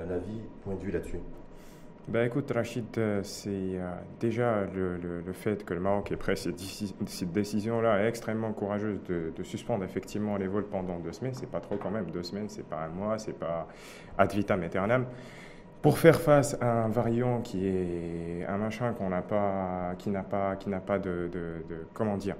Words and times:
un 0.00 0.10
avis, 0.10 0.40
point 0.64 0.74
de 0.74 0.80
vue 0.80 0.90
là-dessus 0.90 1.20
ben 2.06 2.26
écoute, 2.26 2.52
Rachid, 2.54 2.84
euh, 2.98 3.22
c'est 3.22 3.48
euh, 3.50 3.90
déjà 4.20 4.66
le, 4.74 5.22
fait 5.32 5.64
que 5.64 5.72
le 5.72 5.80
Maroc 5.80 6.12
ait 6.12 6.16
pris 6.16 6.36
cette, 6.36 6.60
cette 6.60 7.32
décision-là 7.32 8.06
extrêmement 8.06 8.52
courageuse 8.52 9.00
de, 9.08 9.42
suspendre 9.42 9.84
effectivement 9.84 10.36
les 10.36 10.46
vols 10.46 10.66
pendant 10.66 10.98
deux 10.98 11.12
semaines. 11.12 11.32
C'est 11.32 11.50
pas 11.50 11.60
trop 11.60 11.76
quand 11.76 11.90
même. 11.90 12.10
Deux 12.10 12.22
semaines, 12.22 12.50
c'est 12.50 12.66
pas 12.66 12.84
un 12.84 12.88
mois, 12.88 13.18
c'est 13.18 13.32
pas 13.32 13.68
ad 14.18 14.30
vitam 14.32 14.62
aeternam. 14.62 15.06
Pour 15.80 15.98
faire 15.98 16.20
face 16.20 16.58
à 16.60 16.84
un 16.84 16.88
variant 16.88 17.40
qui 17.40 17.66
est 17.66 18.44
un 18.46 18.58
machin 18.58 18.92
qu'on 18.92 19.08
n'a 19.08 19.22
pas, 19.22 19.94
qui 19.98 20.10
n'a 20.10 20.22
pas, 20.22 20.56
qui 20.56 20.68
n'a 20.68 20.80
pas 20.80 20.98
de, 20.98 21.30
comment 21.94 22.18
dire, 22.18 22.36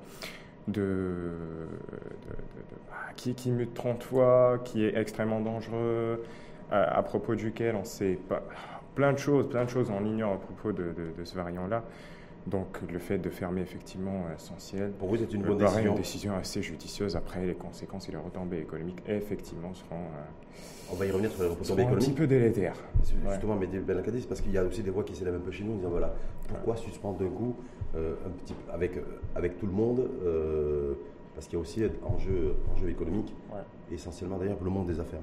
de, 0.68 1.30
bah, 2.90 3.12
qui 3.16 3.50
mute 3.50 3.72
30 3.72 4.02
fois, 4.02 4.58
qui 4.62 4.84
est 4.84 4.94
extrêmement 4.96 5.40
dangereux, 5.40 6.22
à, 6.70 6.98
à 6.98 7.02
propos 7.02 7.34
duquel 7.34 7.76
on 7.76 7.84
sait 7.84 8.18
pas 8.28 8.42
plein 8.94 9.12
de 9.12 9.18
choses, 9.18 9.48
plein 9.48 9.64
de 9.64 9.70
choses 9.70 9.90
on 9.90 10.04
ignore 10.04 10.34
à 10.34 10.38
propos 10.38 10.72
de, 10.72 10.94
ce 11.22 11.34
variant-là. 11.34 11.84
Donc 12.46 12.78
le 12.92 12.98
fait 12.98 13.16
de 13.16 13.30
fermer 13.30 13.62
effectivement 13.62 14.26
essentiel. 14.36 14.90
Pour 14.92 15.08
vous, 15.08 15.16
c'est 15.16 15.32
une 15.32 15.42
bonne 15.42 15.56
décision. 15.56 15.92
une 15.92 15.96
décision 15.96 16.36
assez 16.36 16.62
judicieuse. 16.62 17.16
Après, 17.16 17.44
les 17.46 17.54
conséquences 17.54 18.06
et 18.10 18.12
les 18.12 18.18
retombées 18.18 18.58
économiques, 18.58 19.02
effectivement, 19.08 19.72
seront. 19.72 19.96
Euh, 19.96 20.92
on 20.92 20.94
va 20.94 21.06
y 21.06 21.10
revenir 21.10 21.30
sur 21.30 21.42
les 21.42 21.48
retombées 21.48 21.82
économiques. 21.82 22.02
Un 22.02 22.10
petit 22.10 22.12
peu 22.12 22.26
délétères. 22.26 22.76
Justement, 23.02 23.56
mais 23.56 23.66
ben 23.66 24.02
c'est 24.04 24.28
parce 24.28 24.42
qu'il 24.42 24.52
y 24.52 24.58
a 24.58 24.64
aussi 24.64 24.82
des 24.82 24.90
voix 24.90 25.04
qui 25.04 25.16
s'élèvent 25.16 25.36
un 25.36 25.40
peu 25.40 25.50
chez 25.50 25.64
nous 25.64 25.72
en 25.72 25.76
disant 25.76 25.88
voilà, 25.88 26.14
pourquoi 26.46 26.76
suspendre 26.76 27.18
d'un 27.18 27.30
coup 27.30 27.56
euh, 27.96 28.14
un 28.26 28.30
petit, 28.30 28.54
avec, 28.70 28.98
euh, 28.98 29.02
avec 29.34 29.56
tout 29.56 29.66
le 29.66 29.72
monde 29.72 30.06
Parce 31.34 31.46
qu'il 31.46 31.54
y 31.54 31.58
a 31.58 31.62
aussi 31.62 31.82
un 31.82 32.06
enjeu, 32.06 32.56
enjeu 32.74 32.90
économique, 32.90 33.34
essentiellement 33.90 34.36
d'ailleurs 34.36 34.58
pour 34.58 34.66
le 34.66 34.70
monde 34.70 34.86
des 34.86 35.00
affaires. 35.00 35.22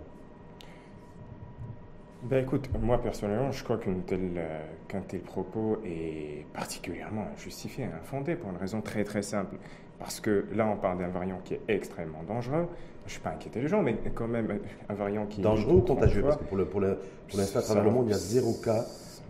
Ben 2.23 2.43
écoute, 2.43 2.69
moi 2.79 3.01
personnellement, 3.01 3.51
je 3.51 3.63
crois 3.63 3.77
qu'un 3.77 3.95
tel, 4.05 4.19
euh, 4.37 4.59
qu'un 4.87 5.01
tel 5.01 5.21
propos 5.21 5.79
est 5.83 6.45
particulièrement 6.53 7.25
injustifié, 7.35 7.85
infondé, 7.85 8.35
pour 8.35 8.51
une 8.51 8.57
raison 8.57 8.81
très 8.81 9.03
très 9.03 9.23
simple. 9.23 9.55
Parce 9.97 10.19
que 10.19 10.45
là, 10.53 10.67
on 10.67 10.77
parle 10.77 10.99
d'un 10.99 11.07
variant 11.07 11.39
qui 11.43 11.55
est 11.55 11.61
extrêmement 11.67 12.23
dangereux. 12.27 12.67
Je 13.05 13.07
ne 13.07 13.11
suis 13.11 13.19
pas 13.21 13.31
inquiété 13.31 13.61
les 13.61 13.67
gens, 13.67 13.81
mais 13.81 13.97
quand 14.13 14.27
même 14.27 14.59
un 14.87 14.93
variant 14.93 15.25
qui 15.25 15.41
dangereux 15.41 15.77
ou 15.77 15.81
contagieux? 15.81 16.21
Parce 16.21 16.37
que 16.37 16.43
pour, 16.43 16.57
le, 16.57 16.65
pour, 16.65 16.79
le, 16.79 16.99
pour 17.27 17.39
l'instant, 17.39 17.59
à 17.59 17.61
travers 17.63 17.83
le 17.83 17.91
monde, 17.91 18.05
il 18.07 18.11
y 18.11 18.13
a 18.13 18.17
zéro 18.17 18.53
cas 18.63 18.85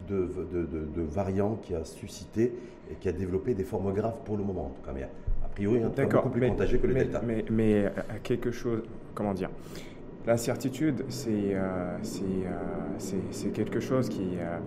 de, 0.09 0.29
de, 0.51 0.65
de, 0.65 1.01
variant 1.01 1.55
qui 1.61 1.73
a 1.73 1.85
suscité 1.85 2.53
et 2.91 2.95
qui 2.95 3.07
a 3.07 3.13
développé 3.13 3.53
des 3.53 3.63
formes 3.63 3.93
graves 3.93 4.19
pour 4.25 4.35
le 4.35 4.43
moment. 4.43 4.65
En 4.65 4.69
tout 4.69 4.81
cas, 4.81 4.91
mais 4.93 5.03
a 5.03 5.47
priori, 5.53 5.81
un 5.81 5.89
beaucoup 5.89 6.29
plus 6.29 6.47
contagieux 6.49 6.79
que 6.79 6.87
le 6.87 6.93
mais, 6.93 7.03
Delta. 7.05 7.21
Mais, 7.25 7.45
mais 7.49 7.85
euh, 7.85 7.89
quelque 8.23 8.51
chose, 8.51 8.83
comment 9.13 9.33
dire? 9.33 9.49
L'incertitude, 10.27 11.05
c'est 11.09 11.31
euh, 11.31 11.97
euh, 11.97 13.21
c'est 13.31 13.53
quelque 13.53 13.79
chose 13.79 14.07
qui, 14.07 14.37
euh, 14.37 14.57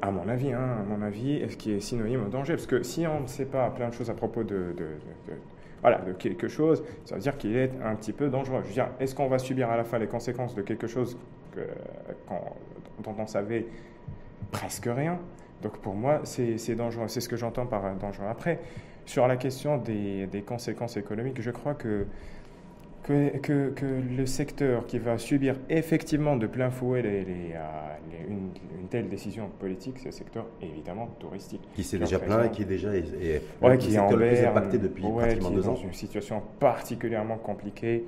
à 0.00 0.10
mon 0.10 0.26
avis, 0.28 0.52
hein, 0.52 0.78
à 0.80 0.82
mon 0.82 1.02
avis, 1.02 1.46
qui 1.58 1.72
est 1.72 1.80
synonyme 1.80 2.24
de 2.24 2.30
danger. 2.30 2.54
Parce 2.54 2.66
que 2.66 2.82
si 2.82 3.06
on 3.06 3.20
ne 3.20 3.26
sait 3.26 3.44
pas 3.44 3.68
plein 3.70 3.88
de 3.88 3.94
choses 3.94 4.08
à 4.08 4.14
propos 4.14 4.44
de, 4.44 4.74
voilà, 5.82 5.98
de 5.98 6.12
quelque 6.12 6.48
chose, 6.48 6.82
ça 7.04 7.16
veut 7.16 7.20
dire 7.20 7.36
qu'il 7.36 7.54
est 7.54 7.70
un 7.84 7.94
petit 7.96 8.14
peu 8.14 8.30
dangereux. 8.30 8.60
Je 8.62 8.68
veux 8.68 8.74
dire, 8.74 8.88
est-ce 8.98 9.14
qu'on 9.14 9.28
va 9.28 9.38
subir 9.38 9.68
à 9.68 9.76
la 9.76 9.84
fin 9.84 9.98
les 9.98 10.06
conséquences 10.06 10.54
de 10.54 10.62
quelque 10.62 10.86
chose 10.86 11.18
que, 11.54 11.60
dont 13.04 13.14
on 13.18 13.26
savait 13.26 13.66
presque 14.52 14.86
rien? 14.86 15.18
Donc 15.60 15.78
pour 15.78 15.94
moi, 15.94 16.22
c'est 16.24 16.74
dangereux. 16.74 17.08
C'est 17.08 17.20
ce 17.20 17.28
que 17.28 17.36
j'entends 17.36 17.66
par 17.66 17.94
dangereux. 17.96 18.26
Après, 18.30 18.58
sur 19.04 19.28
la 19.28 19.36
question 19.36 19.76
des, 19.76 20.26
des 20.28 20.40
conséquences 20.40 20.96
économiques, 20.96 21.42
je 21.42 21.50
crois 21.50 21.74
que 21.74 22.06
que, 23.02 23.70
que, 23.70 23.84
le 23.84 24.26
secteur 24.26 24.86
qui 24.86 24.98
va 24.98 25.18
subir 25.18 25.56
effectivement 25.68 26.36
de 26.36 26.46
plein 26.46 26.70
fouet 26.70 27.02
les, 27.02 27.26
euh, 27.54 28.28
une, 28.28 28.50
telle 28.88 29.08
décision 29.08 29.48
politique, 29.58 29.94
c'est 29.98 30.06
le 30.06 30.12
secteur 30.12 30.46
évidemment 30.60 31.08
touristique. 31.18 31.62
Qui 31.74 31.82
s'est 31.82 31.98
déjà 31.98 32.18
plein 32.18 32.44
et 32.44 32.50
qui 32.50 32.62
est 32.62 32.66
déjà 32.66 32.94
est, 32.94 33.02
qui 33.78 33.94
est 33.94 33.98
en 33.98 34.10
impacté 34.10 34.78
depuis 34.78 35.02
pratiquement 35.02 35.50
deux 35.50 35.68
ans. 35.68 35.72
Dans 35.72 35.80
une 35.80 35.94
situation 35.94 36.42
particulièrement 36.60 37.38
compliquée. 37.38 38.04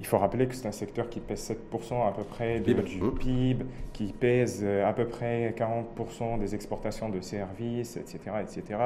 Il 0.00 0.06
faut 0.06 0.18
rappeler 0.18 0.46
que 0.46 0.54
c'est 0.54 0.68
un 0.68 0.72
secteur 0.72 1.08
qui 1.08 1.18
pèse 1.18 1.52
7% 1.72 2.06
à 2.06 2.12
peu 2.12 2.22
près 2.22 2.60
du 2.60 2.74
PIB, 3.18 3.64
qui 3.92 4.12
pèse 4.12 4.60
euh, 4.62 4.88
à 4.88 4.92
peu 4.92 5.06
près 5.06 5.54
40% 5.58 6.38
des 6.38 6.54
exportations 6.54 7.08
de 7.08 7.20
services, 7.20 7.96
etc. 7.96 8.18
etc. 8.42 8.78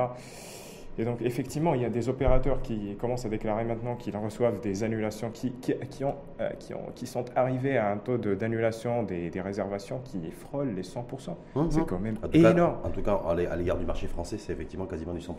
Et 0.98 1.04
donc, 1.04 1.22
effectivement, 1.22 1.74
il 1.74 1.82
y 1.82 1.84
a 1.84 1.90
des 1.90 2.08
opérateurs 2.08 2.60
qui 2.60 2.96
commencent 3.00 3.24
à 3.24 3.28
déclarer 3.28 3.64
maintenant 3.64 3.96
qu'ils 3.96 4.16
reçoivent 4.16 4.60
des 4.60 4.84
annulations, 4.84 5.30
qui, 5.30 5.52
qui, 5.52 5.74
qui 5.90 6.04
ont, 6.04 6.14
euh, 6.40 6.50
qui, 6.58 6.74
ont, 6.74 6.86
qui, 6.94 7.06
sont 7.06 7.24
arrivés 7.34 7.78
à 7.78 7.90
un 7.90 7.96
taux 7.96 8.18
d'annulation 8.18 9.02
des, 9.02 9.30
des, 9.30 9.40
réservations 9.40 10.00
qui 10.04 10.30
frôle 10.30 10.74
les 10.74 10.82
100%. 10.82 11.34
Mhm. 11.54 11.70
C'est 11.70 11.86
quand 11.86 11.98
même 11.98 12.16
énorme. 12.32 12.76
en 12.84 12.90
tout 12.90 13.02
cas, 13.02 13.18
à 13.26 13.56
l'égard 13.56 13.78
du 13.78 13.86
marché 13.86 14.06
français, 14.06 14.36
c'est 14.38 14.52
effectivement 14.52 14.86
quasiment 14.86 15.14
du 15.14 15.20
100% 15.20 15.32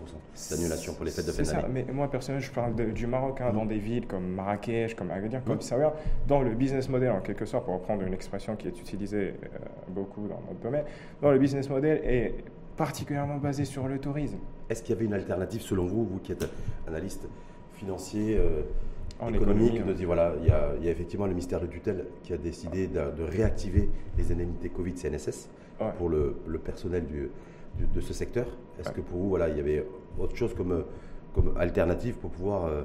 d'annulation 0.52 0.94
pour 0.96 1.06
les 1.06 1.12
fêtes 1.12 1.28
de 1.28 1.32
fin 1.32 1.44
d'année. 1.44 1.86
Mais 1.86 1.94
moi, 1.94 2.10
personnellement, 2.10 2.46
je 2.46 2.52
parle 2.52 2.76
du 2.76 3.06
Maroc, 3.06 3.42
hein, 3.42 3.52
dans 3.54 3.64
mhm. 3.64 3.70
des 3.70 3.78
villes 3.78 4.08
comme 4.08 4.28
Marrakech, 4.28 4.96
comme 4.96 5.12
Agadir, 5.12 5.44
comme 5.44 5.58
mmh. 5.58 6.28
dans 6.28 6.42
le 6.42 6.52
business 6.56 6.90
model, 6.90 7.12
en 7.12 7.22
quelque 7.22 7.46
sorte, 7.46 7.66
pour 7.66 7.76
reprendre 7.76 8.02
une 8.04 8.14
expression 8.14 8.56
qui 8.56 8.68
est 8.68 8.80
utilisée 8.80 9.36
euh, 9.44 9.58
beaucoup 9.90 10.28
dans 10.28 10.42
notre 10.48 10.60
domaine, 10.62 10.86
dans 11.22 11.32
le 11.32 11.38
business 11.38 11.70
model 11.70 12.02
est 12.04 12.36
particulièrement 12.76 13.38
basé 13.38 13.66
sur 13.66 13.88
le 13.88 14.00
tourisme. 14.00 14.40
Est-ce 14.70 14.82
qu'il 14.84 14.96
y 14.96 14.98
avait 14.98 15.06
une 15.06 15.14
alternative 15.14 15.62
selon 15.62 15.86
vous, 15.86 16.06
vous 16.06 16.20
qui 16.20 16.32
êtes 16.32 16.48
analyste 16.88 17.28
financier, 17.76 18.38
euh, 18.38 18.62
économique, 19.30 19.86
de 19.86 19.94
dire 19.94 20.08
voilà, 20.08 20.34
il 20.42 20.48
y, 20.48 20.52
a, 20.88 20.92
effectivement 20.92 21.26
le 21.26 21.32
ministère 21.32 21.62
de 21.62 21.68
tutelle 21.68 22.06
qui 22.24 22.34
a 22.34 22.38
décidé 22.38 22.88
de, 22.88 23.24
réactiver 23.24 23.90
les 24.18 24.32
indemnités 24.32 24.70
Covid 24.70 24.94
CNSS 24.96 25.50
pour 25.98 26.10
le, 26.10 26.36
personnel 26.64 27.06
du, 27.06 27.30
de 27.94 28.02
ce 28.02 28.14
secteur? 28.14 28.48
Est-ce 28.80 28.92
que 28.92 29.02
pour 29.02 29.20
vous, 29.20 29.30
voilà, 29.30 29.50
il 29.50 29.58
y 29.58 29.60
avait 29.60 29.86
autre 30.20 30.36
chose 30.36 30.54
comme, 30.54 30.84
comme 31.34 31.54
alternative 31.58 32.16
pour 32.16 32.32
pouvoir 32.32 32.66
euh, 32.66 32.84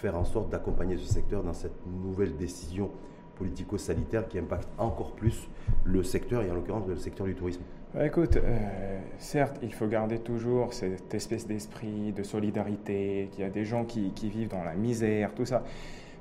faire 0.00 0.16
en 0.16 0.24
sorte 0.24 0.50
d'accompagner 0.50 0.96
ce 0.96 1.06
secteur 1.12 1.42
dans 1.42 1.54
cette 1.54 1.86
nouvelle 1.86 2.36
décision 2.36 2.90
politico-sanitaire 3.36 4.28
qui 4.28 4.38
impacte 4.38 4.68
encore 4.78 5.12
plus 5.12 5.48
le 5.84 6.02
secteur 6.02 6.42
et 6.42 6.50
en 6.50 6.54
l'occurrence 6.54 6.88
le 6.88 6.96
secteur 6.96 7.26
du 7.26 7.34
tourisme? 7.34 7.62
Bah, 7.94 8.06
écoute, 8.06 8.36
euh, 8.36 8.98
certes, 9.18 9.58
il 9.62 9.72
faut 9.72 9.86
garder 9.86 10.18
toujours 10.18 10.74
cette 10.74 11.14
espèce 11.14 11.46
d'esprit 11.46 12.12
de 12.12 12.22
solidarité, 12.22 13.28
qu'il 13.32 13.44
y 13.44 13.46
a 13.46 13.50
des 13.50 13.64
gens 13.64 13.84
qui, 13.84 14.12
qui, 14.12 14.28
vivent 14.28 14.48
dans 14.48 14.64
la 14.64 14.74
misère, 14.74 15.32
tout 15.34 15.46
ça. 15.46 15.62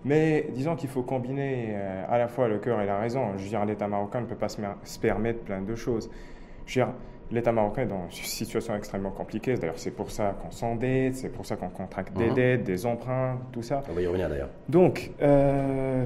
Mais 0.06 0.48
disons 0.54 0.76
qu'il 0.76 0.90
faut 0.90 1.04
combiner 1.04 1.70
euh, 1.72 2.06
à 2.08 2.18
la 2.18 2.28
fois 2.28 2.48
le 2.48 2.60
cœur 2.60 2.80
et 2.82 2.86
la 2.86 3.00
raison. 3.00 3.34
Je 3.38 3.44
veux 3.44 3.50
dire, 3.50 3.66
l'État 3.66 3.88
marocain 3.88 4.22
ne 4.22 4.26
peut 4.26 4.36
pas 4.36 4.50
se, 4.50 4.62
permettre 5.00 5.40
plein 5.42 5.62
de 5.62 5.76
choses. 5.76 6.10
Je 6.66 6.80
veux 6.80 6.86
dire, 6.86 6.94
l'État 7.32 7.52
marocain 7.52 7.82
est 7.82 7.88
dans 7.88 8.06
une 8.06 8.12
situation 8.12 8.76
extrêmement 8.76 9.12
compliquée. 9.12 9.56
D'ailleurs, 9.56 9.78
c'est 9.80 9.92
pour 9.92 10.12
ça 10.12 10.36
qu'on 10.42 10.52
s'endette, 10.52 11.16
c'est 11.16 11.30
pour 11.30 11.46
ça 11.46 11.58
qu'on 11.58 11.70
contracte 11.70 12.16
des 12.16 12.30
mhm. 12.30 12.36
dettes, 12.36 12.64
des 12.64 12.86
emprunts, 12.86 13.40
tout 13.52 13.64
ça. 13.64 13.84
On 13.90 13.94
va 13.94 14.02
y 14.02 14.08
revenir 14.08 14.30
d'ailleurs. 14.30 14.50
Donc, 14.70 15.12
euh, 15.22 16.06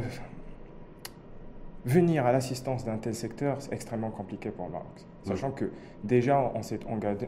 venir 1.85 2.25
à 2.25 2.31
l'assistance 2.31 2.85
d'un 2.85 2.97
tel 2.97 3.15
secteur, 3.15 3.57
c'est 3.59 3.73
extrêmement 3.73 4.11
compliqué 4.11 4.49
pour 4.51 4.65
le 4.65 4.73
Maroc. 4.73 5.05
Sachant 5.23 5.51
que 5.51 5.71
déjà, 6.03 6.51
on 6.55 6.63
s'est 6.63 6.79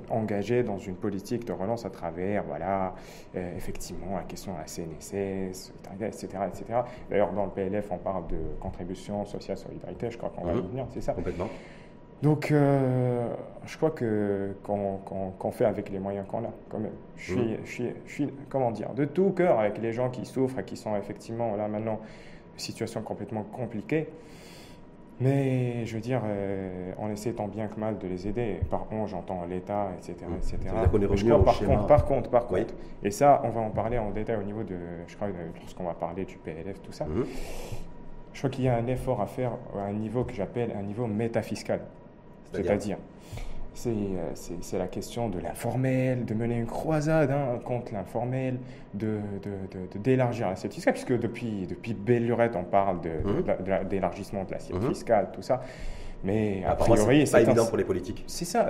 engagé 0.10 0.64
dans 0.64 0.80
une 0.80 0.96
politique 0.96 1.46
de 1.46 1.54
relance 1.54 1.86
à 1.86 1.92
travers, 1.92 2.44
voilà, 2.44 2.96
euh, 3.36 3.56
effectivement, 3.56 4.16
la 4.16 4.24
question 4.24 4.54
de 4.54 4.58
la 4.58 4.66
CNSS, 4.66 5.74
etc. 6.02 6.28
etc. 6.48 6.80
D'ailleurs, 7.10 7.32
dans 7.34 7.46
le 7.46 7.52
PLF, 7.52 7.92
on 7.92 7.98
parle 7.98 8.28
de 8.28 8.38
contribution 8.60 9.26
sociale 9.26 9.58
solidarité, 9.58 10.10
je 10.10 10.18
crois 10.18 10.32
qu'on 10.32 10.46
va 10.46 10.54
y 10.54 10.62
venir, 10.62 10.86
c'est 10.90 11.02
ça? 11.02 11.14
Complètement. 11.14 11.50
Donc, 12.24 12.52
euh, 12.52 13.28
je 13.66 13.78
crois 13.78 13.92
que 13.92 14.56
qu'on 14.64 15.52
fait 15.52 15.66
avec 15.66 15.90
les 15.90 16.00
moyens 16.00 16.26
qu'on 16.28 16.46
a, 16.46 16.54
quand 16.70 16.80
même. 16.80 16.94
Je 17.18 17.34
suis, 17.34 17.58
je, 17.66 17.70
suis, 17.70 17.90
je 18.06 18.14
suis, 18.14 18.34
comment 18.50 18.72
dire, 18.72 18.94
de 18.94 19.06
tout 19.06 19.32
cœur 19.32 19.60
avec 19.60 19.78
les 19.80 19.92
gens 19.92 20.10
qui 20.10 20.26
souffrent 20.26 20.60
et 20.60 20.64
qui 20.64 20.78
sont 20.78 20.96
effectivement 20.96 21.56
là 21.58 21.68
maintenant, 21.68 22.00
situation 22.56 23.02
complètement 23.02 23.44
compliquée. 23.44 24.08
Mais 25.20 25.86
je 25.86 25.94
veux 25.94 26.02
dire, 26.02 26.22
euh, 26.26 26.92
on 26.98 27.10
essaie 27.10 27.34
tant 27.34 27.48
bien 27.48 27.68
que 27.68 27.80
mal 27.80 27.98
de 27.98 28.08
les 28.08 28.28
aider. 28.28 28.60
Par 28.70 28.86
contre, 28.86 29.10
j'entends 29.10 29.46
l'État, 29.50 29.92
etc. 29.98 30.16
etc. 30.38 30.58
par, 31.44 31.60
contre, 31.60 31.88
par 31.88 32.06
contre, 32.06 32.30
par 32.30 32.48
contre, 32.48 32.74
et 33.04 33.12
ça, 33.12 33.42
on 33.44 33.50
va 33.50 33.62
en 33.62 33.70
parler 33.70 34.00
en 34.00 34.12
détail 34.12 34.38
au 34.38 34.44
niveau 34.44 34.64
de, 34.64 34.76
je 35.08 35.16
crois, 35.16 35.28
lorsqu'on 35.60 35.84
va 35.84 35.94
parler 35.94 36.26
du 36.26 36.38
PLF, 36.38 36.82
tout 36.82 36.92
ça. 36.92 37.06
Mhm. 37.06 37.26
Je 38.34 38.40
crois 38.40 38.50
qu'il 38.50 38.66
y 38.66 38.68
a 38.68 38.76
un 38.76 38.88
effort 38.88 39.22
à 39.22 39.28
faire 39.28 39.52
à 39.78 39.84
un 39.84 39.94
niveau 39.94 40.24
que 40.24 40.34
j'appelle 40.34 40.74
un 40.78 40.82
niveau 40.82 41.06
métafiscal. 41.06 41.82
C'est-à-dire, 42.52 42.98
c'est 43.74 44.78
la 44.78 44.88
question 44.88 45.30
de 45.30 45.40
l'informel, 45.40 46.26
de 46.26 46.34
mener 46.34 46.58
une 46.58 46.66
croisade 46.66 47.32
hein, 47.32 47.60
contre 47.64 47.94
l'informel, 47.94 48.60
d'élargir 48.94 50.48
de, 50.48 50.50
de, 50.50 50.52
l'assiette 50.52 50.74
fiscale, 50.74 50.94
puisque 50.94 51.18
depuis, 51.18 51.66
depuis 51.68 51.94
belle 51.94 52.26
lurette, 52.26 52.56
on 52.56 52.64
parle 52.64 53.00
d'élargissement 53.90 54.44
de, 54.44 54.52
l'assiette 54.52 54.82
mmh. 54.82 54.90
fiscale, 54.90 55.30
tout 55.34 55.42
ça. 55.42 55.62
Mais 56.24 56.64
a 56.66 56.76
priori, 56.76 57.26
c'est 57.28 57.34
pas 57.34 57.42
évident 57.42 57.66
pour 57.66 57.78
les 57.78 57.84
politiques. 57.84 58.24
C'est 58.28 58.46
ça. 58.46 58.70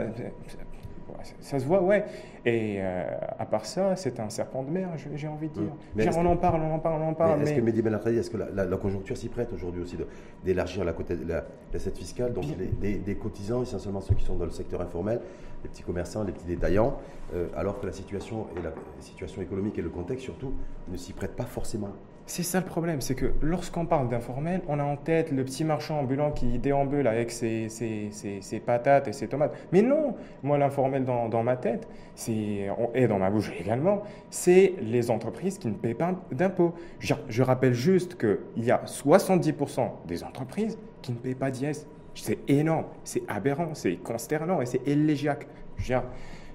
Ça 1.40 1.60
se 1.60 1.66
voit, 1.66 1.82
ouais. 1.82 2.06
Et 2.46 2.78
euh, 2.80 3.04
à 3.40 3.46
part 3.46 3.66
ça, 3.66 3.96
c'est 3.96 4.20
un 4.20 4.30
serpent 4.30 4.64
de 4.64 4.70
mer, 4.70 4.90
j'ai 5.16 5.28
envie 5.28 5.50
de 5.50 5.62
mmh. 5.62 6.02
dire. 6.02 6.18
on 6.18 6.26
en 6.26 6.36
parle, 6.36 6.62
on 6.62 6.74
en 6.74 6.80
parle, 6.80 7.02
on 7.02 7.10
en 7.10 7.14
parle. 7.14 7.42
Est-ce 7.42 7.54
que 7.54 7.62
Mehdi 7.62 7.82
Ben 7.82 8.00
est-ce 8.06 8.30
que 8.30 8.38
la, 8.38 8.78
conjoncture 8.78 9.16
s'y 9.16 9.30
prête 9.30 9.52
aujourd'hui 9.54 9.82
aussi 9.82 9.98
d'élargir 10.44 10.84
la, 10.84 10.94
la, 11.26 11.46
l'assiette 11.72 11.98
fiscale? 11.98 12.34
Donc 12.34 12.46
des, 12.80 13.16
cotisants, 13.16 13.62
essentiellement 13.62 14.02
ceux 14.02 14.16
qui 14.16 14.26
sont 14.26 14.36
dans 14.36 14.46
le 14.46 14.52
secteur 14.52 14.82
informel, 14.82 15.22
les 15.64 15.70
petits 15.70 15.84
commerçants, 15.84 16.24
les 16.24 16.34
petits 16.34 16.46
détaillants, 16.46 16.98
euh, 17.34 17.48
alors 17.56 17.80
que 17.80 17.86
la 17.86 17.94
situation, 17.94 18.48
et 18.58 18.62
la 18.62 18.74
situation 19.00 19.42
économique 19.42 19.78
et 19.80 19.82
le 19.82 19.90
contexte 19.90 20.26
surtout 20.26 20.54
ne 20.90 20.98
s'y 20.98 21.14
prêtent 21.14 21.36
pas 21.36 21.46
forcément 21.46 21.90
c'est 22.26 22.44
ça 22.44 22.60
le 22.60 22.66
problème, 22.66 23.02
c'est 23.02 23.16
que 23.16 23.34
lorsqu'on 23.42 23.86
parle 23.86 24.08
d'informel, 24.08 24.62
on 24.68 24.80
a 24.80 24.84
en 24.84 24.96
tête 24.96 25.32
le 25.32 25.44
petit 25.44 25.66
marchand 25.66 26.00
ambulant 26.00 26.32
qui 26.32 26.58
déambule 26.58 27.08
avec 27.08 27.32
ses, 27.32 27.68
ses, 27.70 28.60
patates 28.66 29.10
et 29.10 29.14
ses 29.14 29.28
tomates. 29.28 29.54
Mais 29.74 29.82
non, 29.82 30.16
moi 30.42 30.58
l'informel 30.58 31.04
dans, 31.04 31.44
ma 31.44 31.58
tête, 31.58 31.88
et 32.28 33.08
dans 33.08 33.20
ma 33.20 33.30
bouche 33.30 33.52
également, 33.60 34.04
c'est 34.30 34.74
les 34.82 35.12
entreprises 35.12 35.58
qui 35.58 35.68
ne 35.68 35.74
paient 35.74 35.94
pas 35.94 36.16
d'impôts. 36.32 36.74
Je, 37.00 37.14
je, 37.28 37.44
rappelle 37.44 37.74
juste 37.74 38.18
qu'il 38.18 38.64
y 38.64 38.72
a 38.72 38.82
70% 38.86 39.90
des 40.06 40.24
entreprises 40.24 40.78
qui 41.02 41.12
ne 41.12 41.18
paient 41.18 41.36
pas 41.36 41.52
d'IS. 41.52 41.86
C'est 42.16 42.40
énorme, 42.48 42.86
c'est 43.04 43.24
aberrant, 43.28 43.74
c'est 43.74 43.96
consternant 43.96 44.62
et 44.62 44.66
c'est 44.66 44.88
élégiaque. 44.88 45.48
Je 45.78 45.96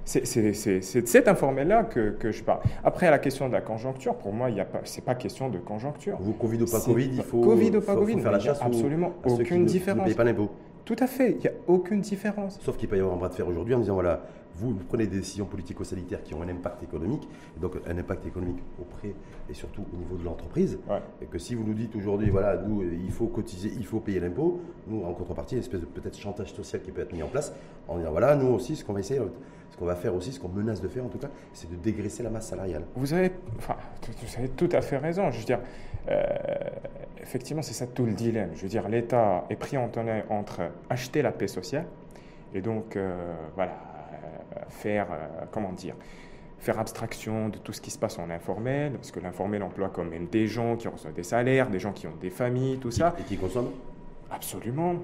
c'est 0.08 1.02
de 1.02 1.06
cet 1.06 1.28
informel-là 1.28 1.84
que, 1.84 2.10
que, 2.10 2.32
je 2.32 2.43
parle. 2.43 2.60
Après, 2.82 3.10
la 3.10 3.19
question 3.19 3.49
de 3.49 3.52
la 3.52 3.60
conjoncture, 3.60 4.14
pour 4.14 4.32
moi, 4.32 4.49
ce 4.84 4.96
n'est 4.96 5.05
pas 5.05 5.14
question 5.14 5.50
de 5.50 5.58
conjoncture. 5.58 6.16
Vous, 6.20 6.32
Covid 6.32 6.62
ou 6.62 6.66
pas 6.66 6.81
Covid, 6.81 7.10
il 7.12 7.22
faut, 7.22 7.40
COVID 7.40 7.76
ou 7.76 7.81
pas 7.82 7.94
Covid, 7.94 8.20
faire 8.20 8.32
la 8.32 8.40
chasse 8.40 8.60
absolument 8.62 9.12
aucune 9.25 9.66
différence. 9.66 10.06
Ne, 10.06 10.12
ne 10.12 10.16
pas 10.16 10.25
l'impôt. 10.25 10.50
Tout 10.88 10.96
à 11.00 11.06
fait, 11.06 11.32
il 11.32 11.40
n'y 11.40 11.49
a 11.49 11.52
aucune 11.67 12.00
différence. 12.00 12.58
Sauf 12.62 12.79
qu'il 12.79 12.88
peut 12.88 12.96
y 12.96 13.00
avoir 13.00 13.14
un 13.14 13.19
bras 13.19 13.29
de 13.29 13.35
fer 13.35 13.46
aujourd'hui 13.46 13.75
en 13.75 13.81
disant 13.81 13.93
voilà, 13.93 14.23
vous, 14.55 14.73
prenez 14.88 15.06
des 15.06 15.19
décisions 15.19 15.44
politico-sanitaires 15.44 16.23
qui 16.23 16.32
ont 16.32 16.40
un 16.40 16.49
impact 16.49 16.82
économique, 16.82 17.29
et 17.55 17.61
donc 17.61 17.75
un 17.87 17.99
impact 17.99 18.25
économique 18.25 18.56
auprès 18.81 19.14
et 19.50 19.52
surtout 19.52 19.85
au 19.93 19.96
niveau 19.99 20.17
de 20.17 20.25
l'entreprise, 20.25 20.79
et 21.20 21.26
que 21.26 21.38
si 21.38 21.55
vous 21.55 21.62
nous 21.62 21.75
dites 21.75 21.94
aujourd'hui, 21.94 22.31
voilà, 22.31 22.56
nous, 22.56 22.82
il 22.82 23.11
faut 23.11 23.26
cotiser, 23.26 23.70
il 23.76 23.85
faut 23.85 24.00
payer 24.00 24.19
l'impôt, 24.19 24.62
nous, 24.87 25.05
en 25.05 25.12
contrepartie, 25.12 25.56
une 25.56 25.61
espèce 25.61 25.81
de 25.81 25.85
peut-être 25.85 26.17
chantage 26.17 26.55
social 26.55 26.81
qui 26.81 26.90
peut 26.90 27.02
être 27.02 27.12
mis 27.12 27.23
en 27.23 27.29
place, 27.29 27.52
en 27.87 27.99
disant, 27.99 28.11
voilà, 28.11 28.35
nous 28.35 28.49
aussi, 28.49 28.75
ce 28.75 28.82
qu'on 28.82 28.94
va 28.94 29.00
essayer, 29.00 29.20
ce 29.69 29.76
qu'on 29.76 29.85
va 29.85 29.94
faire 29.94 30.14
aussi, 30.14 30.32
ce 30.32 30.40
qu'on 30.40 30.49
menace 30.49 30.81
de 30.81 30.88
faire 30.88 31.05
en 31.05 31.08
tout 31.08 31.19
cas, 31.19 31.29
c'est 31.52 31.70
de 31.70 31.76
dégraisser 31.76 32.23
la 32.23 32.31
masse 32.31 32.49
salariale. 32.49 32.85
Vous 32.96 33.12
avez, 33.12 33.31
enfin, 33.58 33.76
vous 34.06 34.38
avez 34.38 34.49
tout 34.49 34.70
à 34.73 34.81
fait 34.81 34.96
raison. 34.96 35.31
Je 35.31 35.38
veux 35.38 35.44
dire, 35.44 35.61
euh, 36.08 36.25
effectivement, 37.20 37.62
c'est 37.62 37.75
ça 37.75 37.87
tout 37.87 38.06
le 38.06 38.12
dilemme. 38.12 38.50
Je 38.55 38.62
veux 38.62 38.69
dire, 38.69 38.88
l'État 38.88 39.44
est 39.50 39.56
pris 39.56 39.76
en 39.76 39.90
entre 40.31 40.62
acheter 40.90 41.22
la 41.22 41.32
paix 41.32 41.49
sociale 41.49 41.87
et 42.55 42.60
donc, 42.60 42.96
euh, 42.96 43.34
voilà, 43.55 43.72
faire, 44.69 45.08
euh, 45.12 45.44
comment 45.50 45.72
dire, 45.72 45.94
faire 46.58 46.78
abstraction 46.78 47.49
de 47.49 47.58
tout 47.58 47.72
ce 47.72 47.81
qui 47.81 47.90
se 47.90 47.99
passe 47.99 48.19
en 48.19 48.31
informel, 48.31 48.93
parce 48.93 49.12
que 49.12 49.20
l'informel 49.20 49.62
emploie 49.62 49.90
quand 49.90 50.05
même 50.05 50.26
des 50.26 50.46
gens 50.46 50.76
qui 50.76 50.88
reçoivent 50.88 51.14
des 51.14 51.22
salaires, 51.22 51.70
des 51.70 51.78
gens 51.78 51.93
qui 51.93 52.06
ont 52.06 52.16
des 52.20 52.31
familles, 52.31 52.78
tout 52.78 52.90
ça. 52.90 53.14
Et 53.20 53.22
qui 53.22 53.37
consomment 53.37 53.70
Absolument. 54.31 54.96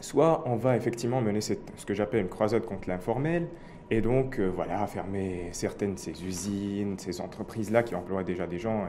Soit 0.00 0.42
on 0.46 0.56
va 0.56 0.76
effectivement 0.76 1.20
mener 1.20 1.40
ce 1.40 1.54
que 1.86 1.94
j'appelle 1.94 2.20
une 2.20 2.28
croisade 2.28 2.64
contre 2.64 2.88
l'informel, 2.88 3.46
et 3.90 4.00
donc 4.00 4.38
euh, 4.38 4.50
voilà, 4.54 4.86
fermer 4.86 5.50
certaines 5.52 5.94
de 5.94 5.98
ces 5.98 6.24
usines, 6.24 6.98
ces 6.98 7.20
entreprises-là 7.20 7.82
qui 7.82 7.94
emploient 7.94 8.24
déjà 8.24 8.46
des 8.46 8.58
gens 8.58 8.86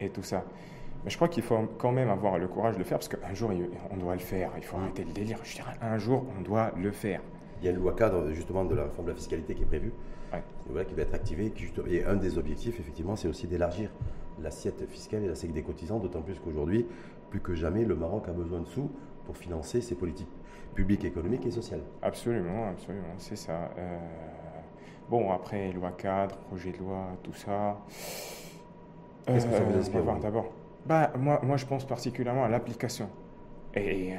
et, 0.00 0.08
tout 0.10 0.22
ça. 0.22 0.44
Mais 1.04 1.10
je 1.10 1.16
crois 1.16 1.28
qu'il 1.28 1.42
faut 1.42 1.58
quand 1.78 1.92
même 1.92 2.08
avoir 2.08 2.38
le 2.38 2.48
courage 2.48 2.74
de 2.74 2.78
le 2.78 2.84
faire, 2.84 2.98
parce 2.98 3.08
qu'un 3.08 3.34
jour, 3.34 3.50
on 3.90 3.96
doit 3.96 4.14
le 4.14 4.20
faire. 4.20 4.50
Il 4.56 4.64
faut 4.64 4.76
arrêter 4.76 5.04
le 5.04 5.12
délire. 5.12 5.38
Je 5.44 5.56
dirais, 5.56 5.74
un 5.82 5.98
jour, 5.98 6.24
on 6.38 6.42
doit 6.42 6.72
le 6.76 6.92
faire 6.92 7.20
il 7.64 7.68
y 7.68 7.68
a 7.68 7.70
une 7.70 7.78
loi 7.78 7.94
cadre 7.94 8.30
justement 8.32 8.64
de 8.66 8.74
la 8.74 8.84
réforme 8.84 9.06
de 9.06 9.12
la 9.12 9.16
fiscalité 9.16 9.54
qui 9.54 9.62
est 9.62 9.66
prévue, 9.66 9.92
ouais. 10.34 10.84
qui 10.84 10.94
va 10.94 11.02
être 11.02 11.14
activée. 11.14 11.50
et 11.88 12.04
un 12.04 12.14
des 12.14 12.36
objectifs, 12.36 12.78
effectivement, 12.78 13.16
c'est 13.16 13.26
aussi 13.26 13.46
d'élargir 13.46 13.90
l'assiette 14.42 14.86
fiscale 14.90 15.24
et 15.24 15.28
l'assiette 15.28 15.52
des 15.52 15.62
cotisants, 15.62 15.98
d'autant 15.98 16.20
plus 16.20 16.38
qu'aujourd'hui, 16.40 16.86
plus 17.30 17.40
que 17.40 17.54
jamais, 17.54 17.86
le 17.86 17.94
Maroc 17.94 18.28
a 18.28 18.32
besoin 18.32 18.60
de 18.60 18.66
sous 18.66 18.90
pour 19.24 19.38
financer 19.38 19.80
ses 19.80 19.94
politiques 19.94 20.28
publiques, 20.74 21.06
économiques 21.06 21.46
et 21.46 21.50
sociales. 21.50 21.80
Absolument, 22.02 22.68
absolument, 22.68 23.14
c'est 23.16 23.36
ça. 23.36 23.70
Euh, 23.78 23.98
bon, 25.08 25.32
après, 25.32 25.72
loi 25.72 25.92
cadre, 25.92 26.36
projet 26.36 26.70
de 26.70 26.78
loi, 26.78 27.16
tout 27.22 27.32
ça. 27.32 27.78
Qu'est-ce 29.26 29.46
que 29.46 29.52
ça 29.52 29.62
vous 29.62 29.78
inspire 29.78 30.02
D'abord, 30.20 30.52
bah, 30.86 31.12
moi, 31.18 31.40
moi, 31.42 31.56
je 31.56 31.66
pense 31.66 31.84
particulièrement 31.84 32.44
à 32.44 32.48
l'application. 32.48 33.08
Et 33.74 34.12
euh, 34.12 34.16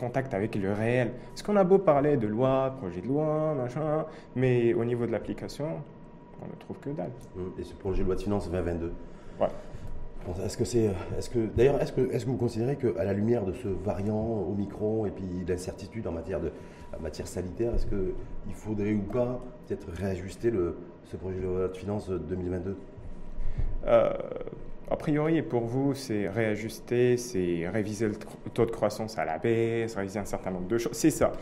contact 0.00 0.34
avec 0.34 0.54
le 0.54 0.72
réel. 0.72 1.12
Parce 1.28 1.42
qu'on 1.42 1.56
a 1.56 1.64
beau 1.64 1.78
parler 1.78 2.16
de 2.16 2.26
loi, 2.26 2.74
projet 2.78 3.00
de 3.02 3.06
loi, 3.06 3.54
machin, 3.54 4.06
mais 4.34 4.72
au 4.74 4.84
niveau 4.84 5.06
de 5.06 5.12
l'application, 5.12 5.68
on 6.42 6.46
ne 6.46 6.58
trouve 6.58 6.78
que 6.78 6.90
dalle. 6.90 7.12
Mmh. 7.36 7.60
Et 7.60 7.64
ce 7.64 7.74
projet 7.74 8.02
de 8.02 8.06
loi 8.06 8.16
de 8.16 8.22
finances 8.22 8.50
2022 8.50 8.92
Ouais. 9.40 9.48
Est-ce 10.44 10.58
que 10.58 10.64
c'est, 10.64 10.90
est-ce 11.18 11.30
que, 11.30 11.46
d'ailleurs, 11.56 11.80
est-ce 11.80 11.92
que, 11.92 12.12
est-ce 12.12 12.26
que 12.26 12.30
vous 12.30 12.36
considérez 12.36 12.76
qu'à 12.76 13.04
la 13.04 13.14
lumière 13.14 13.44
de 13.44 13.52
ce 13.52 13.68
variant 13.68 14.46
Omicron 14.50 15.06
et 15.06 15.10
puis 15.10 15.24
l'incertitude 15.48 16.06
en 16.06 16.12
matière 16.12 16.40
de, 16.40 16.52
en 16.96 17.00
matière 17.00 17.26
sanitaire, 17.26 17.74
est-ce 17.74 17.86
qu'il 17.86 18.54
faudrait 18.54 18.92
ou 18.92 19.00
pas 19.00 19.40
peut-être 19.66 19.88
réajuster 19.90 20.50
le, 20.50 20.76
ce 21.04 21.16
projet 21.16 21.38
de 21.38 21.46
loi 21.46 21.68
de 21.68 21.76
finances 21.76 22.10
2022 22.10 22.76
euh, 23.86 24.12
a 24.90 24.96
priori, 24.96 25.40
pour 25.42 25.62
vous, 25.62 25.94
c'est 25.94 26.28
réajuster, 26.28 27.16
c'est 27.16 27.68
réviser 27.68 28.08
le 28.08 28.14
taux 28.52 28.66
de 28.66 28.72
croissance 28.72 29.16
à 29.18 29.24
la 29.24 29.38
baisse, 29.38 29.94
réviser 29.94 30.18
un 30.18 30.24
certain 30.24 30.50
nombre 30.50 30.66
de 30.66 30.78
choses. 30.78 30.92
C'est 30.94 31.10
ça. 31.10 31.32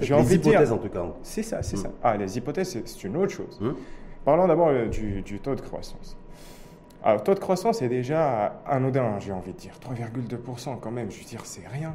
J'ai 0.00 0.14
envie 0.14 0.38
de 0.38 0.42
dire. 0.42 0.72
en 0.72 0.78
tout 0.78 0.88
cas. 0.88 1.04
C'est 1.22 1.44
ça, 1.44 1.62
c'est 1.62 1.76
hmm. 1.76 1.82
ça. 1.82 1.90
Ah, 2.02 2.16
les 2.16 2.36
hypothèses, 2.36 2.82
c'est 2.84 3.04
une 3.04 3.16
autre 3.16 3.32
chose. 3.32 3.60
Hmm. 3.60 3.74
Parlons 4.24 4.48
d'abord 4.48 4.68
euh, 4.68 4.86
du, 4.86 5.22
du, 5.22 5.38
taux 5.38 5.54
de 5.54 5.60
croissance. 5.60 6.16
Alors, 7.04 7.22
taux 7.22 7.34
de 7.34 7.38
croissance 7.38 7.80
est 7.80 7.88
déjà 7.88 8.60
anodin, 8.66 9.20
j'ai 9.20 9.30
envie 9.30 9.52
de 9.52 9.58
dire. 9.58 9.74
3,2% 9.80 10.80
quand 10.80 10.90
même, 10.90 11.08
je 11.10 11.18
veux 11.18 11.24
dire, 11.24 11.42
c'est 11.44 11.66
rien 11.68 11.94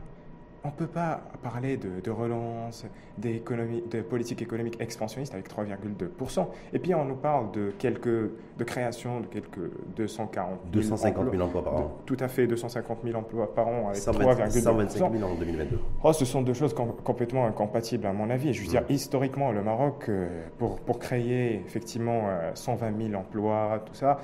on 0.64 0.68
ne 0.68 0.74
peut 0.74 0.88
pas 0.88 1.22
parler 1.42 1.78
de, 1.78 2.12
relance, 2.12 2.86
de 3.18 4.02
politique 4.02 4.42
économique 4.42 4.80
expansionniste 4.80 5.34
avec 5.34 5.50
3,2%. 5.50 6.48
Et 6.74 6.80
puis 6.80 6.94
on 6.94 7.06
nous 7.06 7.16
parle 7.16 7.52
de 7.52 7.72
quelques 7.80 8.30
de 8.58 8.64
création 8.64 9.22
de 9.22 9.26
quelques 9.26 9.72
240 9.96 10.60
000 10.72 10.72
250 10.72 11.32
000 11.32 11.44
emplois, 11.44 11.64
par 11.64 11.76
an. 11.76 11.98
tout 12.06 12.18
à 12.20 12.28
fait, 12.28 12.46
250 12.46 13.00
000 13.04 13.18
emplois 13.18 13.54
par 13.54 13.68
an 13.68 13.90
avec 13.90 14.02
3,2%. 14.02 14.62
125 14.62 15.14
000 15.14 15.32
en 15.32 15.36
2022. 15.36 15.80
Oh, 16.04 16.14
ce 16.14 16.26
sont 16.26 16.44
deux 16.44 16.54
choses 16.54 16.76
complètement 17.04 17.48
incompatibles 17.48 18.06
à 18.06 18.14
mon 18.14 18.30
avis. 18.30 18.54
Je 18.54 18.62
veux 18.62 18.68
dire, 18.68 18.84
historiquement, 18.90 19.52
le 19.52 19.64
Maroc, 19.64 20.06
euh, 20.10 20.28
pour, 20.60 20.80
pour 20.80 21.00
créer 21.00 21.56
effectivement 21.66 22.30
120 22.54 22.88
euh, 22.88 23.08
000 23.10 23.20
emplois, 23.20 23.84
tout 23.86 23.96
ça, 23.96 24.20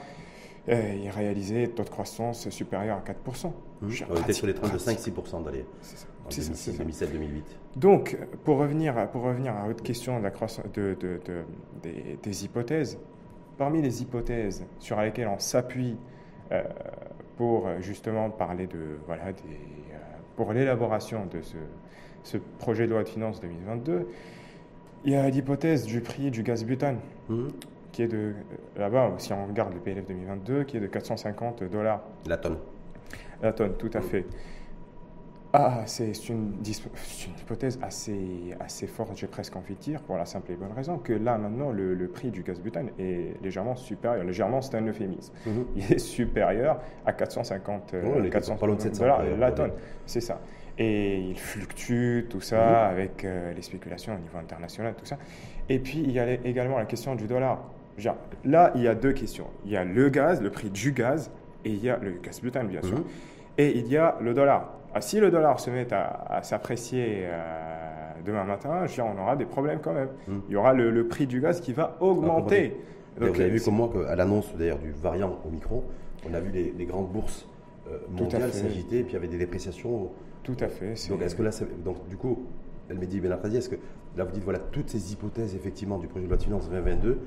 il 0.68 1.10
réalisait 1.10 1.68
taux 1.68 1.84
de 1.84 1.90
croissance 1.90 2.50
supérieur 2.50 2.98
à 2.98 3.30
4%. 3.30 3.48
Mmh. 3.82 3.90
On 4.10 4.16
était 4.18 4.34
sur 4.34 4.48
les 4.48 4.54
trains 4.54 4.70
de 4.70 4.78
5-6% 4.78 5.44
d'aller. 5.44 5.66
Ça. 5.82 6.08
2007-2008. 6.30 7.44
Donc, 7.76 8.18
pour 8.44 8.58
revenir, 8.58 9.10
pour 9.12 9.24
revenir 9.24 9.56
à 9.56 9.68
votre 9.68 9.84
question 9.84 10.20
de, 10.20 10.98
de, 11.00 11.20
des, 12.22 12.46
hypothèses, 12.46 12.98
parmi 13.58 13.82
les 13.82 14.02
hypothèses 14.02 14.66
sur 14.80 15.00
lesquelles 15.00 15.28
on 15.28 15.40
s'appuie 15.40 15.98
euh, 16.52 16.64
pour 17.38 17.68
justement 17.80 18.30
parler 18.30 18.68
de, 18.68 18.98
voilà, 19.06 19.32
des, 19.32 19.42
euh, 19.42 19.98
pour 20.36 20.54
l'élaboration 20.54 21.26
de 21.26 21.42
ce, 21.42 21.58
ce, 22.24 22.38
projet 22.60 22.86
de 22.86 22.92
loi 22.92 23.04
de 23.04 23.10
finances 23.10 23.40
2022, 23.40 24.08
il 25.06 25.14
y 25.14 25.16
a 25.16 25.30
l'hypothèse 25.30 25.86
du 25.86 26.02
prix 26.02 26.32
du 26.32 26.44
gaz 26.44 26.66
butane, 26.66 27.00
mmh. 27.30 27.48
Qui 27.98 28.04
est 28.04 28.08
de, 28.08 28.34
là-bas, 28.78 29.16
si 29.18 29.34
on 29.34 29.48
regarde 29.48 29.74
le 29.74 29.80
PLF 29.80 30.06
2022, 30.06 30.66
qui 30.66 30.78
est 30.78 30.80
de 30.80 30.86
450 30.86 31.64
dollars. 31.64 32.04
La 32.28 32.38
tonne. 32.38 32.58
La 33.42 33.52
tonne, 33.52 33.74
tout 33.74 33.90
à 33.92 34.02
fait. 34.02 34.24
Ah, 35.52 35.82
c'est 35.88 36.12
une, 36.30 36.54
hypothèse 37.40 37.80
assez, 37.82 38.56
assez 38.60 38.86
forte, 38.86 39.14
j'ai 39.16 39.26
presque 39.26 39.56
envie 39.56 39.74
de 39.74 39.80
dire, 39.80 40.02
pour 40.04 40.16
la 40.16 40.28
simple 40.28 40.52
et 40.52 40.56
bonne 40.56 40.74
raison 40.74 41.00
que 41.00 41.12
là, 41.12 41.40
maintenant, 41.40 41.72
le, 41.72 42.08
prix 42.08 42.30
du 42.30 42.44
gaz 42.44 42.62
butane 42.62 42.92
est 43.00 43.42
légèrement 43.42 43.76
supérieur. 43.76 44.24
Légèrement, 44.24 44.62
c'est 44.62 44.78
un 44.78 44.86
euphémisme. 44.86 45.34
Mhm. 45.48 45.66
Il 45.76 45.92
est 45.92 45.98
supérieur 45.98 46.80
à 47.04 47.14
450 47.14 47.96
dollars 49.00 49.24
la 49.40 49.52
tonne. 49.54 49.72
C'est 50.06 50.22
ça. 50.22 50.40
Et 50.78 51.18
il 51.18 51.40
fluctue, 51.40 52.28
tout 52.30 52.42
ça, 52.42 52.64
mhm. 52.64 52.92
avec 52.92 53.26
euh, 53.26 53.54
les 53.54 53.64
spéculations 53.64 54.14
au 54.14 54.20
niveau 54.20 54.38
international, 54.38 54.94
tout 54.94 55.08
ça. 55.08 55.18
Et 55.68 55.80
puis, 55.80 55.98
il 55.98 56.12
y 56.12 56.20
a 56.20 56.34
également 56.46 56.78
la 56.78 56.86
question 56.86 57.16
du 57.16 57.26
dollar. 57.26 57.64
Là, 58.46 58.72
il 58.76 58.82
y 58.82 58.88
a 58.88 58.96
deux 58.96 59.14
questions. 59.14 59.48
Il 59.66 59.72
y 59.72 59.78
a 59.78 59.84
le 59.84 60.10
gaz, 60.10 60.42
le 60.42 60.50
prix 60.50 60.70
du 60.70 60.92
gaz, 60.92 61.32
et 61.66 61.72
il 61.72 61.84
y 61.84 61.90
a 61.90 61.98
le 61.98 62.12
gaz 62.12 62.42
butane, 62.42 62.68
bien 62.68 62.82
sûr. 62.82 62.98
Mhm. 62.98 63.04
Et 63.58 63.78
il 63.78 63.88
y 63.88 63.98
a 63.98 64.18
le 64.22 64.34
dollar. 64.34 64.78
Ah, 64.94 65.02
si 65.02 65.20
le 65.20 65.30
dollar 65.30 65.60
se 65.60 65.70
met 65.70 65.88
à, 65.94 66.42
s'apprécier 66.44 67.22
euh, 67.24 68.14
demain 68.26 68.44
matin, 68.44 68.86
on 69.00 69.22
aura 69.22 69.36
des 69.36 69.46
problèmes 69.46 69.80
quand 69.80 69.94
même. 69.94 70.10
Hmm. 70.28 70.40
Il 70.48 70.54
y 70.54 70.56
aura 70.56 70.74
le, 70.74 71.08
prix 71.08 71.28
du 71.28 71.42
gaz 71.42 71.60
qui 71.60 71.74
va 71.74 71.98
augmenter. 72.00 72.78
Donc, 73.20 73.30
vous 73.30 73.42
avez 73.42 73.50
vu 73.50 73.62
comme 73.62 73.76
moi 73.76 73.92
qu'à 73.92 74.16
l'annonce 74.16 74.56
d'ailleurs 74.56 74.80
du 74.80 74.92
variant 74.92 75.40
Omicron, 75.46 75.84
on 76.30 76.34
a 76.34 76.40
vu 76.40 76.52
les, 76.52 76.86
grandes 76.86 77.12
bourses 77.12 77.48
euh, 77.88 77.98
mondiales 78.10 78.52
s'agiter 78.52 79.00
et 79.00 79.04
puis 79.04 79.12
il 79.12 79.16
y 79.16 79.18
avait 79.18 79.28
des 79.28 79.38
dépréciations. 79.38 80.10
Tout 80.44 80.58
à 80.62 80.68
fait. 80.68 80.94
Donc 81.10 81.22
est-ce 81.22 81.36
que 81.36 81.44
là, 81.44 81.50
donc 81.84 82.08
du 82.08 82.16
coup, 82.16 82.46
El 82.90 82.98
Mehdi 83.00 83.20
Ben 83.20 83.38
est-ce 83.54 83.70
que 83.70 83.76
là 84.16 84.24
vous 84.24 84.32
dites 84.32 84.44
voilà 84.44 84.60
toutes 84.60 84.90
ces 84.90 85.14
hypothèses 85.14 85.56
effectivement 85.56 85.98
du 85.98 86.08
projet 86.08 86.26
de 86.26 86.30
loi 86.30 86.38
de 86.38 86.44
finances 86.44 86.70
2022, 86.70 87.20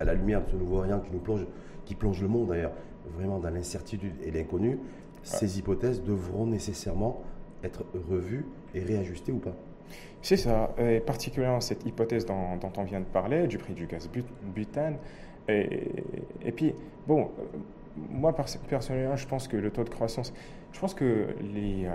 à 0.00 0.04
la 0.04 0.14
lumière 0.14 0.44
de 0.44 0.50
ce 0.50 0.56
nouveau 0.56 0.78
variant 0.78 1.00
qui 1.00 1.10
nous 1.12 1.18
plonge, 1.18 1.46
qui 1.84 1.94
plonge 1.94 2.20
le 2.20 2.28
monde 2.28 2.48
d'ailleurs 2.48 2.72
vraiment 3.14 3.38
dans 3.38 3.50
l'incertitude 3.50 4.12
et 4.24 4.30
l'inconnu, 4.30 4.78
ces 5.22 5.58
hypothèses 5.58 6.02
devront 6.02 6.46
nécessairement 6.46 7.22
être 7.64 7.84
revues 8.08 8.46
et 8.74 8.80
réajustées 8.80 9.32
ou 9.32 9.38
pas? 9.38 9.54
C'est 10.20 10.36
ça, 10.36 10.74
et 10.78 11.00
particulièrement 11.00 11.60
cette 11.60 11.86
hypothèse 11.86 12.26
dont, 12.26 12.58
on 12.76 12.82
vient 12.82 13.00
de 13.00 13.04
parler, 13.04 13.46
du 13.46 13.58
prix 13.58 13.74
du 13.74 13.86
gaz 13.86 14.10
butane. 14.54 14.96
Et, 15.48 15.92
et 16.44 16.50
puis, 16.50 16.74
bon, 17.06 17.30
euh, 17.38 17.58
moi 18.10 18.34
personnellement, 18.34 19.16
je 19.16 19.26
pense 19.26 19.48
que 19.48 19.56
le 19.56 19.70
taux 19.70 19.84
de 19.84 19.90
croissance, 19.90 20.32
je 20.72 20.80
pense 20.80 20.94
que 20.94 21.28
les, 21.40 21.86
euh, 21.86 21.90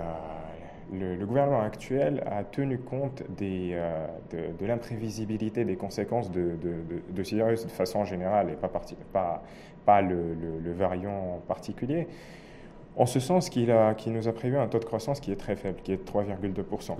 le, 0.92 1.24
gouvernement 1.26 1.62
actuel 1.62 2.22
a 2.30 2.44
tenu 2.44 2.78
compte 2.78 3.22
euh, 3.40 4.06
de, 4.30 4.66
l'imprévisibilité 4.66 5.64
des 5.64 5.76
conséquences 5.76 6.30
de, 6.30 6.56
de, 6.62 6.74
de, 7.10 7.22
ce 7.22 7.34
virus 7.34 7.64
de 7.64 7.70
façon 7.70 8.04
générale 8.04 8.50
et 8.50 8.56
pas, 9.84 10.02
le, 10.02 10.72
variant 10.72 11.40
particulier. 11.48 12.06
En 12.96 13.06
ce 13.06 13.20
sens 13.20 13.48
qu'il 13.48 13.72
nous 14.06 14.28
a 14.28 14.32
prévu 14.32 14.58
un 14.58 14.66
taux 14.66 14.78
de 14.78 14.84
croissance 14.84 15.20
qui 15.20 15.32
est 15.32 15.36
très 15.36 15.56
faible, 15.56 15.80
qui 15.82 15.92
est 15.92 15.96
de 15.96 16.02
3,2% 16.02 16.96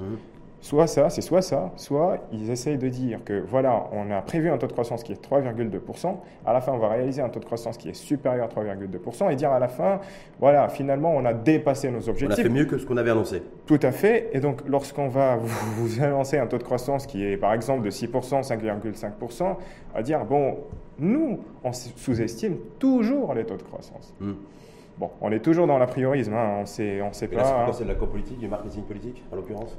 soit 0.62 0.87
ça, 0.87 1.11
c'est 1.11 1.21
soit 1.21 1.42
ça, 1.42 1.73
soit 1.76 2.19
ils 2.33 2.50
essayent 2.50 2.78
de 2.78 2.88
dire 2.88 3.19
que 3.25 3.42
voilà, 3.47 3.88
on 3.92 4.11
a 4.12 4.23
prévu 4.23 4.49
un 4.49 4.57
taux 4.57 4.69
de 4.69 4.73
croissance 4.73 5.02
qui 5.02 5.12
est 5.12 5.23
3,2%, 5.23 6.16
à 6.47 6.52
la 6.52 6.61
fin 6.61 6.73
on 6.73 6.78
va 6.78 6.88
réaliser 6.88 7.21
un 7.21 7.28
taux 7.28 7.40
de 7.40 7.45
croissance 7.45 7.76
qui 7.76 7.88
est 7.88 7.95
supérieur 7.95 8.47
à 8.47 8.49
3,2% 8.49 9.31
et 9.31 9.37
dire 9.37 9.50
à 9.50 9.59
la 9.59 9.66
fin, 9.66 10.00
voilà, 10.38 10.69
finalement 10.69 11.12
on 11.14 11.25
a 11.25 11.35
dépassé 11.35 11.90
nos 11.90 12.09
objectifs. 12.09 12.38
On 12.38 12.40
a 12.40 12.42
fait 12.45 12.49
mieux 12.49 12.64
que 12.64 12.78
ce 12.78 12.87
qu'on 12.87 12.97
avait 12.97 13.11
annoncé. 13.11 13.42
Tout 13.66 13.81
à 13.83 13.90
fait, 13.90 14.31
et 14.33 14.38
donc 14.38 14.62
lorsqu'on 14.69 15.09
va 15.09 15.37
vous, 15.76 16.02
annoncer 16.02 16.38
un 16.38 16.47
taux 16.47 16.59
de 16.59 16.62
croissance 16.62 17.07
qui 17.07 17.25
est 17.25 17.37
par 17.37 17.52
exemple 17.52 17.83
de 17.83 17.90
6%, 17.90 18.47
5,5%, 18.47 19.57
à 19.95 20.02
dire, 20.02 20.25
bon, 20.25 20.59
nous, 21.00 21.40
on 21.64 21.73
sous-estime 21.73 22.57
toujours 22.78 23.35
les 23.35 23.45
taux 23.45 23.57
de 23.57 23.62
croissance. 23.62 24.14
Hmm. 24.21 24.35
Bon, 24.97 25.11
on 25.21 25.33
est 25.33 25.40
toujours 25.40 25.66
dans 25.66 25.78
l'apriorisme, 25.78 26.35
hein, 26.35 26.59
on 26.61 26.66
sait, 26.66 27.02
on 27.02 27.12
sait 27.12 27.26
pas. 27.26 27.69
C'est 27.73 27.83
de 27.83 27.88
la 27.88 27.95
politique, 27.97 28.38
du 28.38 28.47
marketing 28.47 28.85
politique, 28.85 29.25
en 29.33 29.37
l'occurrence? 29.37 29.76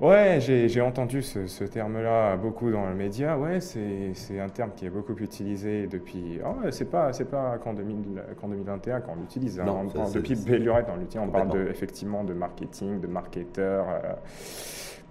Ouais, 0.00 0.38
j'ai 0.40 0.80
entendu 0.80 1.22
ce, 1.22 1.64
terme-là 1.64 2.36
beaucoup 2.36 2.70
dans 2.70 2.86
le 2.86 2.94
média. 2.94 3.38
Ouais, 3.38 3.60
c'est 3.60 4.40
un 4.40 4.48
terme 4.48 4.70
qui 4.76 4.86
est 4.86 4.90
beaucoup 4.90 5.14
utilisé 5.16 5.86
depuis. 5.86 6.40
Oh, 6.44 6.56
c'est 6.70 6.90
pas 6.90 7.12
c'est 7.12 7.30
pas 7.30 7.58
qu'en 7.58 7.74
2021 7.74 9.00
qu'on 9.00 9.14
l'utilise. 9.16 9.60
Hein. 9.60 9.86
depuis 10.12 10.34
Bellurette, 10.34 10.86
on 10.92 10.96
l'utilise. 10.96 11.26
On 11.26 11.30
parle 11.30 11.50
de, 11.50 11.68
effectivement 11.70 12.24
de 12.24 12.34
marketing, 12.34 13.00
de 13.00 13.06
marketeur. 13.06 13.86
Euh, 13.88 14.14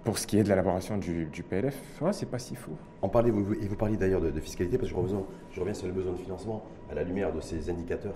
pour 0.04 0.18
ce 0.18 0.26
qui 0.26 0.38
est 0.38 0.42
de 0.42 0.48
l'élaboration 0.48 0.98
du, 0.98 1.24
du, 1.26 1.42
PLF, 1.42 1.76
ouais, 2.02 2.12
c'est 2.12 2.28
pas 2.28 2.38
si 2.38 2.54
fou. 2.54 2.72
Parlait, 3.10 3.30
vous, 3.30 3.54
et 3.54 3.66
vous 3.66 3.76
parliez 3.76 3.96
d'ailleurs 3.96 4.20
de, 4.20 4.38
fiscalité, 4.40 4.76
parce 4.76 4.90
que 4.90 4.96
je 4.96 5.00
reviens, 5.00 5.22
je 5.50 5.60
reviens 5.60 5.74
sur 5.74 5.86
le 5.86 5.92
besoin 5.92 6.12
de 6.12 6.18
financement 6.18 6.62
à 6.90 6.94
la 6.94 7.02
lumière 7.02 7.32
de 7.32 7.40
ces 7.40 7.70
indicateurs 7.70 8.14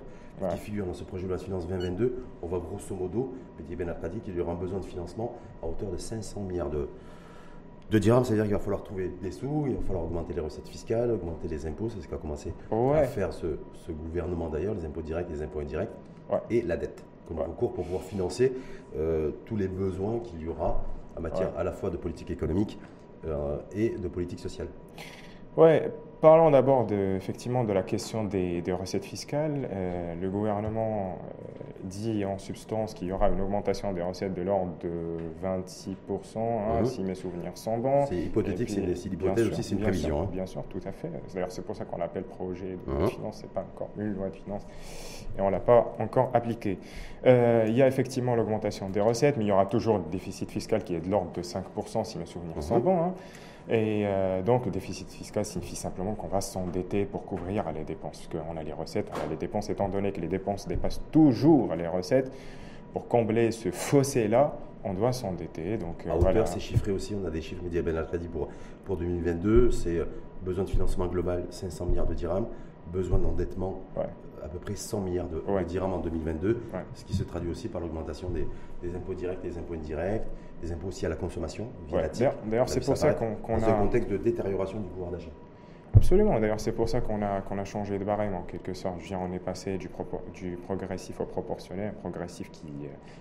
qui 0.51 0.59
figurent 0.59 0.87
dans 0.87 0.95
ce 0.95 1.03
projet 1.03 1.25
de 1.25 1.29
loi 1.29 1.37
de 1.37 1.43
finances 1.43 1.67
2022. 1.67 2.25
On 2.43 2.47
voit 2.47 2.61
grosso 2.61 2.95
modo, 2.95 3.35
Petit 3.57 3.75
Ben 3.75 3.93
dit 4.13 4.21
qu'il 4.21 4.37
y 4.37 4.41
aura 4.41 4.53
un 4.53 4.57
besoin 4.57 4.79
de 4.79 4.85
financement 4.85 5.35
à 5.63 5.67
hauteur 5.67 5.91
de 5.91 5.97
500 5.97 6.43
milliards 6.43 6.71
de, 6.71 6.89
de 7.91 7.99
dirhams, 7.99 8.25
c'est-à-dire 8.25 8.45
qu'il 8.45 8.53
va 8.53 8.61
falloir 8.61 8.85
trouver 8.85 9.11
des 9.21 9.31
sous, 9.31 9.65
il 9.67 9.75
va 9.75 9.83
falloir 9.83 10.05
augmenter 10.05 10.35
les 10.35 10.41
recettes 10.41 10.69
fiscales, 10.69 11.11
augmenter 11.11 11.49
les 11.49 11.67
impôts, 11.67 11.89
c'est 11.89 12.01
ce 12.01 12.07
qu'a 12.07 12.19
commencé 12.19 12.53
à 12.71 13.03
faire 13.05 13.33
ce, 13.33 13.59
ce 13.75 13.93
gouvernement 13.93 14.49
d'ailleurs, 14.49 14.75
les 14.75 14.85
impôts 14.85 15.03
directs, 15.03 15.29
les 15.31 15.43
impôts 15.43 15.61
indirects, 15.61 15.91
et 16.51 16.63
la 16.63 16.77
dette 16.77 17.03
comme 17.27 17.39
recours 17.41 17.73
pour 17.73 17.85
pouvoir 17.85 18.03
financer 18.03 18.53
euh, 18.97 19.31
tous 19.45 19.57
les 19.57 19.69
besoins 19.69 20.19
qu'il 20.21 20.41
y 20.43 20.49
aura 20.49 20.83
en 21.19 21.21
matière 21.21 21.51
à 21.59 21.65
la 21.65 21.73
fois 21.73 21.91
de 21.91 21.97
politique 21.97 22.31
économique 22.31 22.79
euh, 23.27 23.59
et 23.73 23.91
de 23.91 24.09
politique 24.09 24.41
sociale. 24.41 24.69
Ouais, 25.57 25.93
parlons 26.21 26.51
d'abord 26.51 26.87
de, 26.87 27.17
effectivement 27.17 27.65
de 27.65 27.73
la 27.73 27.83
question 27.83 28.25
des, 28.25 28.63
recettes 28.69 29.05
fiscales. 29.05 29.69
Euh, 29.71 30.15
le 30.21 30.31
gouvernement 30.31 31.19
euh, 31.19 31.63
dit 31.85 32.25
en 32.25 32.39
substance 32.39 32.95
qu'il 32.95 33.09
y 33.09 33.13
aura 33.13 33.29
une 33.29 33.41
augmentation 33.41 33.93
des 33.93 34.03
recettes 34.03 34.35
de 34.35 34.43
l'ordre 34.43 34.73
de 34.83 35.19
26%, 35.43 36.39
hein, 36.39 36.81
mhm. 36.81 36.87
si 36.87 37.03
mes 37.03 37.15
souvenirs 37.15 37.53
sont 37.55 37.79
bons. 37.79 38.07
C'est 38.07 38.17
hypothétique, 38.17 38.71
c'est 38.71 38.81
l'hypothèse 38.81 39.49
aussi, 39.49 39.63
c'est 39.63 39.75
une 39.75 39.81
prévision. 39.81 40.23
Hein. 40.23 40.29
Bien 40.33 40.47
sûr, 40.47 40.63
tout 40.65 40.81
à 40.87 40.93
fait. 40.93 41.11
D'ailleurs, 41.33 41.53
c'est 41.53 41.65
pour 41.65 41.77
ça 41.77 41.85
qu'on 41.85 41.99
l'appelle 41.99 42.25
projet 42.25 42.77
de 42.87 42.91
loi 42.91 43.01
de 43.01 43.05
mhm. 43.05 43.11
finances, 43.11 43.39
ce 43.39 43.43
n'est 43.43 43.49
pas 43.49 43.61
encore 43.61 43.91
une 43.97 44.15
loi 44.15 44.29
de 44.29 44.37
finances, 44.37 44.67
et 45.37 45.41
on 45.41 45.47
ne 45.47 45.53
l'a 45.53 45.61
pas 45.61 45.95
encore 45.99 46.31
appliqué. 46.35 46.79
Euh, 47.27 47.65
il 47.69 47.75
y 47.75 47.83
a 47.83 47.87
effectivement 47.87 48.35
l'augmentation 48.35 48.89
des 48.91 49.01
recettes, 49.01 49.37
mais 49.37 49.45
il 49.45 49.49
y 49.49 49.53
aura 49.53 49.67
toujours 49.67 49.99
le 49.99 50.05
déficit 50.11 50.51
fiscal 50.51 50.85
qui 50.85 50.95
est 50.95 51.01
de 51.01 51.11
l'ordre 51.11 51.33
de 51.33 51.43
5%, 51.43 52.05
si 52.05 52.19
mes 52.19 52.27
souvenirs 52.27 52.63
sont 52.63 52.77
mhm. 52.77 52.83
bons. 52.83 53.01
Hein. 53.01 53.15
Et 53.71 54.05
euh, 54.07 54.43
donc, 54.43 54.65
le 54.65 54.71
déficit 54.71 55.11
fiscal 55.11 55.45
signifie 55.45 55.77
simplement 55.77 56.15
qu'on 56.15 56.29
va 56.29 56.41
s'endetter 56.41 57.05
pour 57.05 57.27
couvrir 57.27 57.71
les 57.73 57.85
dépenses, 57.85 58.27
puisqu'on 58.27 58.57
a 58.57 58.63
les 58.63 58.73
recettes, 58.73 59.11
les 59.29 59.37
dépenses, 59.37 59.69
étant 59.69 59.89
donné 59.89 60.13
que 60.13 60.21
les 60.21 60.29
dépenses 60.29 60.67
dépassent 60.67 61.03
toujours 61.13 61.75
les 61.75 61.87
recettes, 61.87 62.33
pour 62.95 63.09
combler 63.09 63.51
ce 63.51 63.71
fossé-là, 63.71 64.57
on 64.85 64.95
doit 64.95 65.13
s'endetter. 65.13 65.77
Donc, 65.77 66.07
euh, 66.07 66.13
voilà. 66.19 66.47
c'est 66.47 66.61
chiffré 66.61 66.93
aussi, 66.93 67.15
on 67.15 67.27
a 67.27 67.31
des 67.31 67.43
chiffres 67.43 67.63
médias 67.63 67.83
Ben 67.83 67.97
Al-Khadi 67.97 68.29
pour, 68.29 68.49
pour 68.87 68.97
2022, 68.97 69.71
c'est 69.71 69.99
euh, 69.99 70.05
besoin 70.43 70.65
de 70.65 70.71
financement 70.71 71.07
global 71.07 71.45
500 71.51 71.87
milliards 71.87 72.07
de 72.07 72.15
dirhams, 72.15 72.47
besoin 72.91 73.19
d'endettement 73.19 73.81
à 74.45 74.49
peu 74.49 74.59
près 74.59 74.75
100 74.75 75.01
milliards 75.01 75.29
de, 75.29 75.43
dirhams 75.65 75.93
en 75.93 75.99
2022, 75.99 76.61
ce 76.95 77.05
qui 77.05 77.15
se 77.15 77.25
traduit 77.25 77.51
aussi 77.51 77.69
par 77.69 77.81
l'augmentation 77.81 78.31
des, 78.31 78.47
impôts 78.95 79.15
directs 79.15 79.43
des 79.43 79.59
impôts 79.59 79.75
indirects, 79.75 80.27
des 80.63 80.73
impôts 80.73 80.89
aussi 80.89 81.07
à 81.07 81.09
la 81.09 81.17
consommation, 81.17 81.69
D'ailleurs, 81.91 82.69
c'est 82.69 82.85
pour 82.85 82.97
ça 82.97 83.15
qu'on 83.15 83.57
a... 83.57 83.61
Dans 83.61 83.69
un 83.69 83.73
contexte 83.75 84.11
de 84.11 84.17
détérioration 84.17 84.81
du 84.81 84.89
pouvoir 84.89 85.11
d'achat. 85.11 85.31
Absolument. 85.99 86.39
D'ailleurs, 86.39 86.61
c'est 86.61 86.73
pour 86.73 86.89
ça 86.89 87.01
qu'on 87.01 87.23
a, 87.23 87.41
qu'on 87.41 87.59
a 87.59 87.65
changé 87.65 87.99
de 87.99 88.05
barème 88.05 88.35
en 88.35 88.43
quelque 88.43 88.75
sorte. 88.75 89.01
Je 89.01 89.15
on 89.15 89.33
est 89.33 89.39
passé 89.39 89.79
du, 89.79 89.89
du 90.35 90.57
progressif 90.57 91.21
au 91.21 91.25
proportionnel, 91.25 91.89
un 91.89 92.01
progressif 92.01 92.51
qui, 92.51 92.69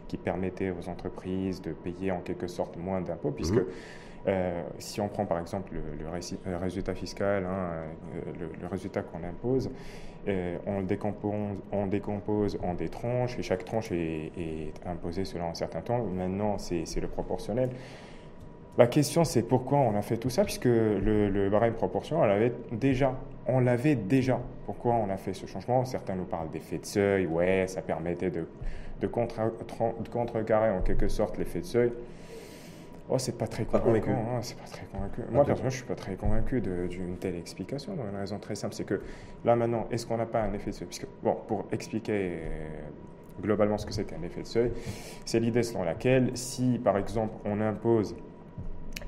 qui 0.08 0.18
permettait 0.18 0.72
aux 0.72 0.88
entreprises 0.90 1.62
de 1.62 1.72
payer 1.72 2.12
en 2.12 2.20
quelque 2.20 2.48
sorte 2.48 2.78
moins 2.78 3.02
d'impôts, 3.02 3.32
puisque 3.32 3.56
mhm. 3.56 3.66
euh, 4.28 4.64
si 4.78 5.02
on 5.02 5.08
prend 5.08 5.26
par 5.26 5.40
exemple 5.40 5.74
le, 5.74 6.58
résultat 6.58 6.94
fiscal, 6.94 7.46
hein, 7.46 7.70
euh, 8.16 8.48
le, 8.62 8.68
résultat 8.68 9.02
qu'on 9.02 9.24
impose, 9.24 9.72
euh, 10.28 10.58
on, 10.66 10.80
le 10.80 10.86
décompose, 10.86 11.32
on 11.72 11.88
décompose 11.88 12.58
en 12.64 12.74
des 12.74 12.90
tranches 12.90 13.38
et 13.40 13.44
chaque 13.44 13.66
tranche 13.66 13.92
est, 13.92 14.32
imposée 14.86 15.26
selon 15.26 15.50
un 15.50 15.54
certain 15.54 15.82
temps. 15.82 16.04
Maintenant, 16.04 16.58
c'est 16.58 17.00
le 17.00 17.08
proportionnel. 17.08 17.70
La 18.78 18.86
question, 18.86 19.24
c'est 19.24 19.42
pourquoi 19.42 19.80
on 19.80 19.96
a 19.96 20.04
fait 20.04 20.18
tout 20.18 20.30
ça, 20.30 20.44
puisque 20.44 20.66
le, 20.66 21.50
barème 21.50 21.74
proportion, 21.74 22.22
on 22.22 22.26
l'avait 22.26 22.54
déjà. 22.72 23.16
On 23.48 23.60
l'avait 23.60 23.96
déjà. 23.96 24.40
Pourquoi 24.66 24.94
on 24.94 25.10
a 25.10 25.18
fait 25.18 25.34
ce 25.34 25.48
changement? 25.48 25.84
Certains 25.86 26.16
nous 26.16 26.26
parlent 26.26 26.52
d'effet 26.52 26.78
de 26.78 26.86
seuil. 26.86 27.26
Ouais, 27.26 27.66
ça 27.68 27.82
permettait 27.82 28.30
de, 28.30 28.46
contrecarrer 29.08 30.70
en 30.70 30.82
quelque 30.82 31.08
sorte 31.08 31.38
l'effet 31.40 31.62
de 31.62 31.66
seuil. 31.66 31.92
Oh, 33.10 33.18
c'est 33.18 33.38
pas 33.38 33.48
très. 33.48 33.64
Hein, 33.64 34.40
c'est 34.42 34.58
pas 34.58 34.68
très 34.68 34.86
convaincu. 34.86 35.22
Moi, 35.32 35.46
personnellement, 35.46 35.70
je 35.70 35.76
suis 35.78 35.86
pas 35.86 35.96
très 35.96 36.16
convaincu 36.16 36.62
d'une 36.62 37.18
telle 37.18 37.36
explication. 37.36 37.96
Pour 37.96 38.06
une 38.06 38.18
raison 38.18 38.38
très 38.38 38.56
simple, 38.56 38.74
c'est 38.74 38.84
que 38.84 39.02
là 39.46 39.56
maintenant, 39.56 39.88
est-ce 39.92 40.06
qu'on 40.06 40.18
n'a 40.18 40.26
pas 40.26 40.42
un 40.42 40.54
effet 40.54 40.72
de 40.72 40.76
seuil? 40.76 40.88
Puisque, 40.88 41.08
bon, 41.24 41.38
pour 41.48 41.66
expliquer 41.72 42.40
euh, 42.42 42.68
globalement 43.42 43.78
ce 43.78 43.86
que 43.86 43.94
c'est 43.94 44.06
qu'un 44.06 44.22
effet 44.24 44.42
de 44.42 44.48
seuil, 44.48 44.72
c'est 45.26 45.40
l'idée 45.40 45.64
selon 45.64 45.84
laquelle, 45.84 46.32
si 46.36 46.80
par 46.84 46.98
exemple 46.98 47.34
on 47.46 47.62
impose 47.62 48.16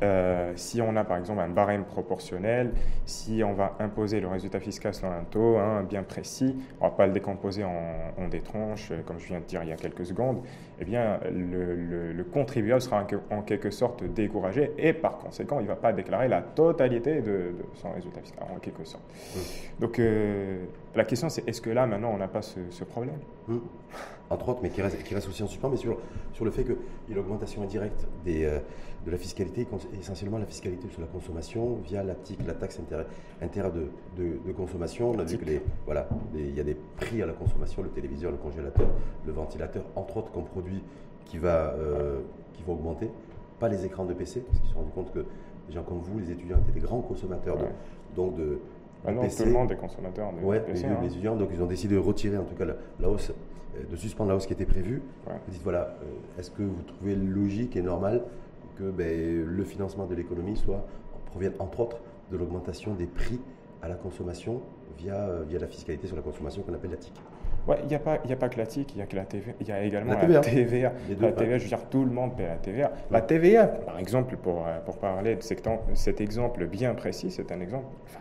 euh, 0.01 0.53
si 0.55 0.81
on 0.81 0.95
a 0.95 1.03
par 1.03 1.17
exemple 1.17 1.41
un 1.41 1.49
barème 1.49 1.83
proportionnel, 1.83 2.71
si 3.05 3.41
on 3.43 3.53
va 3.53 3.75
imposer 3.79 4.21
le 4.21 4.27
résultat 4.27 4.61
fiscal 4.61 4.93
selon 4.93 5.11
un 5.11 5.23
taux 5.29 5.57
hein, 5.57 5.83
bien 5.83 6.03
précis, 6.03 6.55
on 6.79 6.85
ne 6.85 6.89
va 6.89 6.95
pas 6.95 7.07
le 7.07 7.11
décomposer 7.11 7.65
en, 7.65 8.27
des 8.29 8.39
tranches, 8.39 8.91
euh, 8.91 9.01
comme 9.05 9.19
je 9.19 9.27
viens 9.27 9.39
de 9.39 9.45
dire 9.45 9.61
il 9.63 9.69
y 9.69 9.73
a 9.73 9.75
quelques 9.75 10.05
secondes, 10.05 10.41
eh 10.81 10.85
bien 10.85 11.19
le, 11.31 12.23
contribuable 12.31 12.81
sera 12.81 13.05
en, 13.31 13.41
quelque 13.41 13.71
sorte 13.71 14.03
découragé 14.03 14.71
et 14.77 14.93
par 14.93 15.17
conséquent 15.17 15.59
il 15.59 15.63
ne 15.63 15.67
va 15.67 15.75
pas 15.75 15.91
déclarer 15.91 16.27
la 16.27 16.41
totalité 16.41 17.21
de, 17.21 17.53
son 17.75 17.91
résultat 17.91 18.21
fiscal 18.21 18.45
en 18.55 18.59
quelque 18.59 18.83
sorte. 18.85 19.03
Mmh. 19.03 19.39
Donc 19.81 19.99
euh, 19.99 20.65
la 20.95 21.05
question 21.05 21.29
c'est 21.29 21.47
est-ce 21.47 21.61
que 21.61 21.69
là 21.69 21.85
maintenant 21.85 22.11
on 22.13 22.17
n'a 22.17 22.27
pas 22.27 22.41
ce, 22.41 22.83
problème? 22.83 23.17
Mmh 23.47 23.57
entre 24.29 24.49
autres, 24.49 24.59
mais 24.61 24.69
qui 24.69 24.81
reste, 24.81 25.01
qui 25.03 25.15
reste 25.15 25.27
aussi 25.27 25.41
en 25.43 25.47
suspens, 25.47 25.69
mais 25.69 25.77
sur, 25.77 25.97
sur 26.33 26.45
le 26.45 26.51
fait 26.51 26.63
qu'il 26.63 26.75
y 27.09 27.13
a 27.13 27.15
l'augmentation 27.15 27.63
indirecte 27.63 28.05
des, 28.23 28.45
euh, 28.45 28.59
de 29.05 29.11
la 29.11 29.17
fiscalité, 29.17 29.65
essentiellement 29.99 30.37
la 30.37 30.45
fiscalité 30.45 30.87
sur 30.89 31.01
la 31.01 31.07
consommation 31.07 31.77
via 31.85 32.03
la 32.03 32.15
TIC, 32.15 32.39
la 32.45 32.53
taxe 32.53 32.79
intérêt, 33.41 33.71
de, 33.71 33.89
de, 34.45 34.51
consommation. 34.51 35.11
On 35.11 35.19
a 35.19 35.23
vu 35.23 35.37
que 35.37 35.45
les, 35.45 35.61
voilà, 35.85 36.07
il 36.35 36.55
y 36.55 36.59
a 36.59 36.63
des 36.63 36.75
prix 36.97 37.21
à 37.21 37.25
la 37.25 37.33
consommation, 37.33 37.81
le 37.81 37.89
téléviseur, 37.89 38.31
le 38.31 38.37
congélateur, 38.37 38.87
le 39.25 39.31
ventilateur, 39.31 39.83
entre 39.95 40.17
autres, 40.17 40.31
comme 40.31 40.45
produit 40.45 40.68
qui 41.25 41.37
va, 41.37 41.73
euh, 41.73 42.19
qui 42.53 42.63
va 42.63 42.73
augmenter. 42.73 43.09
Pas 43.59 43.69
les 43.69 43.85
écrans 43.85 44.05
de 44.05 44.13
PC, 44.13 44.41
parce 44.41 44.59
qu'ils 44.59 44.67
se 44.67 44.73
sont 44.73 44.79
rendus 44.79 44.91
compte 44.93 45.13
que 45.13 45.25
des 45.67 45.73
gens 45.73 45.83
comme 45.83 45.99
vous, 45.99 46.19
les 46.19 46.31
étudiants, 46.31 46.57
étaient 46.57 46.79
des 46.79 46.85
grands 46.85 47.01
consommateurs 47.01 47.57
de, 47.57 47.65
donc 48.15 48.35
de, 48.35 48.59
Maintenant, 49.05 49.21
tout 49.21 49.45
le 49.45 49.51
monde 49.51 49.69
des 49.69 49.75
consommateurs 49.75 50.33
de 50.33 50.45
ouais, 50.45 50.59
PC. 50.59 50.83
Les, 50.83 50.89
hein. 50.89 50.97
les, 51.01 51.07
étudiants, 51.07 51.35
donc 51.35 51.49
ils 51.53 51.63
ont 51.63 51.67
décidé 51.67 51.95
de 51.95 51.99
retirer 51.99 52.37
en 52.37 52.43
tout 52.43 52.55
cas 52.55 52.65
la 52.99 53.09
hausse 53.09 53.31
de 53.89 53.95
suspendre 53.95 54.29
la 54.29 54.35
hausse 54.35 54.47
qui 54.47 54.53
était 54.53 54.65
prévue. 54.65 55.01
Vous 55.25 55.51
dites 55.51 55.63
voilà, 55.63 55.95
euh, 56.03 56.39
est-ce 56.39 56.51
que 56.51 56.63
vous 56.63 56.81
trouvez 56.83 57.15
logique 57.15 57.75
et 57.75 57.81
normal 57.81 58.23
que 58.77 58.89
ben, 58.89 59.45
le 59.45 59.63
financement 59.63 60.05
de 60.05 60.15
l'économie 60.15 60.57
soit 60.57 60.85
provienne 61.27 61.53
entre 61.59 61.81
autres 61.81 61.97
de 62.31 62.37
l'augmentation 62.37 62.93
des 62.93 63.05
prix 63.05 63.39
à 63.81 63.87
la 63.87 63.95
consommation 63.95 64.61
via, 64.97 65.15
euh, 65.15 65.43
via 65.47 65.59
la 65.59 65.67
fiscalité 65.67 66.07
sur 66.07 66.15
la 66.15 66.21
consommation 66.21 66.61
qu'on 66.61 66.73
appelle 66.73 66.91
la 66.91 66.97
TIC? 66.97 67.13
Ouais, 67.69 67.77
il 67.83 67.87
n'y 67.87 67.93
a, 67.93 67.99
pas, 67.99 68.13
a 68.13 68.35
pas 68.35 68.49
que 68.49 68.57
la 68.57 68.65
TIC, 68.65 68.95
il 68.95 68.97
y 68.97 69.01
a, 69.03 69.05
que 69.05 69.15
la 69.15 69.25
TVA, 69.25 69.51
il 69.61 69.67
y 69.67 69.71
a 69.71 69.83
également 69.83 70.13
la 70.13 70.39
TVA. 70.39 70.91
La 71.21 71.31
TVA, 71.31 71.57
je 71.59 71.63
veux 71.63 71.69
dire, 71.69 71.85
tout 71.87 72.03
le 72.03 72.09
monde 72.09 72.35
paie 72.35 72.47
la 72.47 72.55
TVA. 72.55 72.91
La 73.11 73.21
TVA, 73.21 73.67
par 73.67 73.99
exemple, 73.99 74.37
pour, 74.37 74.65
euh, 74.65 74.79
pour 74.83 74.97
parler 74.97 75.35
de 75.35 75.43
cet, 75.43 75.69
cet 75.93 76.19
exemple 76.19 76.65
bien 76.65 76.95
précis, 76.95 77.29
c'est 77.29 77.51
un 77.51 77.61
exemple, 77.61 77.85
enfin, 78.05 78.19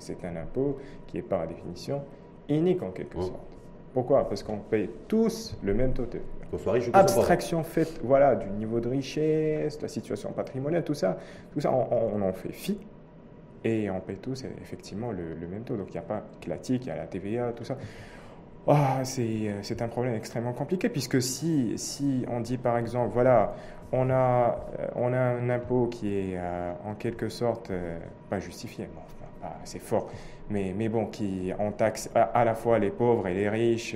c'est 0.00 0.24
un, 0.24 0.28
un, 0.28 0.36
impôt 0.36 0.78
qui 1.06 1.18
est 1.18 1.22
par 1.22 1.46
définition 1.46 2.02
unique 2.48 2.82
en 2.82 2.90
quelque 2.90 3.20
sorte. 3.22 3.38
Pourquoi? 3.92 4.28
Parce 4.28 4.42
qu'on 4.42 4.58
paye 4.58 4.90
tous 5.06 5.56
le 5.62 5.72
même 5.72 5.92
taux 5.92 6.06
de 6.06 6.18
abstraction 6.92 7.62
faite 7.62 8.00
voilà, 8.02 8.34
du 8.34 8.48
niveau 8.50 8.80
de 8.80 8.88
richesse, 8.88 9.78
de 9.78 9.82
la 9.82 9.88
situation 9.88 10.32
patrimoniale, 10.32 10.84
tout 10.84 10.94
ça, 10.94 11.16
tout 11.52 11.60
ça 11.60 11.72
on, 11.72 12.22
en 12.22 12.32
fait 12.32 12.52
fi 12.52 12.78
et 13.64 13.88
on 13.88 14.00
paye 14.00 14.18
tous 14.18 14.44
effectivement 14.62 15.10
le, 15.10 15.46
même 15.48 15.62
taux. 15.64 15.76
Donc 15.76 15.88
il 15.90 15.92
n'y 15.92 15.98
a 15.98 16.02
pas 16.02 16.22
que 16.40 16.50
la 16.50 16.58
TIC, 16.58 16.84
il 16.84 16.88
y 16.88 16.90
a 16.90 16.96
la 16.96 17.06
TVA, 17.06 17.52
tout 17.52 17.64
ça. 17.64 17.76
Ah, 18.66 19.00
c'est 19.04 19.82
un 19.82 19.88
problème 19.88 20.14
extrêmement 20.14 20.54
compliqué 20.54 20.88
puisque 20.88 21.20
si, 21.20 22.24
on 22.28 22.40
dit 22.40 22.56
par 22.56 22.78
exemple, 22.78 23.10
voilà, 23.12 23.54
on 23.92 24.08
a, 24.08 24.58
euh, 24.78 24.88
on 24.96 25.12
un 25.12 25.50
impôt 25.50 25.86
qui 25.86 26.14
est 26.14 26.36
euh, 26.36 26.72
en 26.86 26.94
quelque 26.94 27.28
sorte 27.28 27.70
pas 28.30 28.40
justifié, 28.40 28.88
bon, 28.94 29.02
fort, 29.80 30.08
mais, 30.48 30.88
bon, 30.88 31.06
qui 31.06 31.52
en 31.58 31.72
taxe 31.72 32.08
à, 32.14 32.44
la 32.44 32.54
fois 32.54 32.78
les 32.78 32.90
pauvres 32.90 33.28
et 33.28 33.34
les 33.34 33.50
riches 33.50 33.94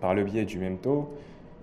par 0.00 0.14
le 0.14 0.22
biais 0.22 0.44
du 0.44 0.58
même 0.58 0.78
taux, 0.78 1.12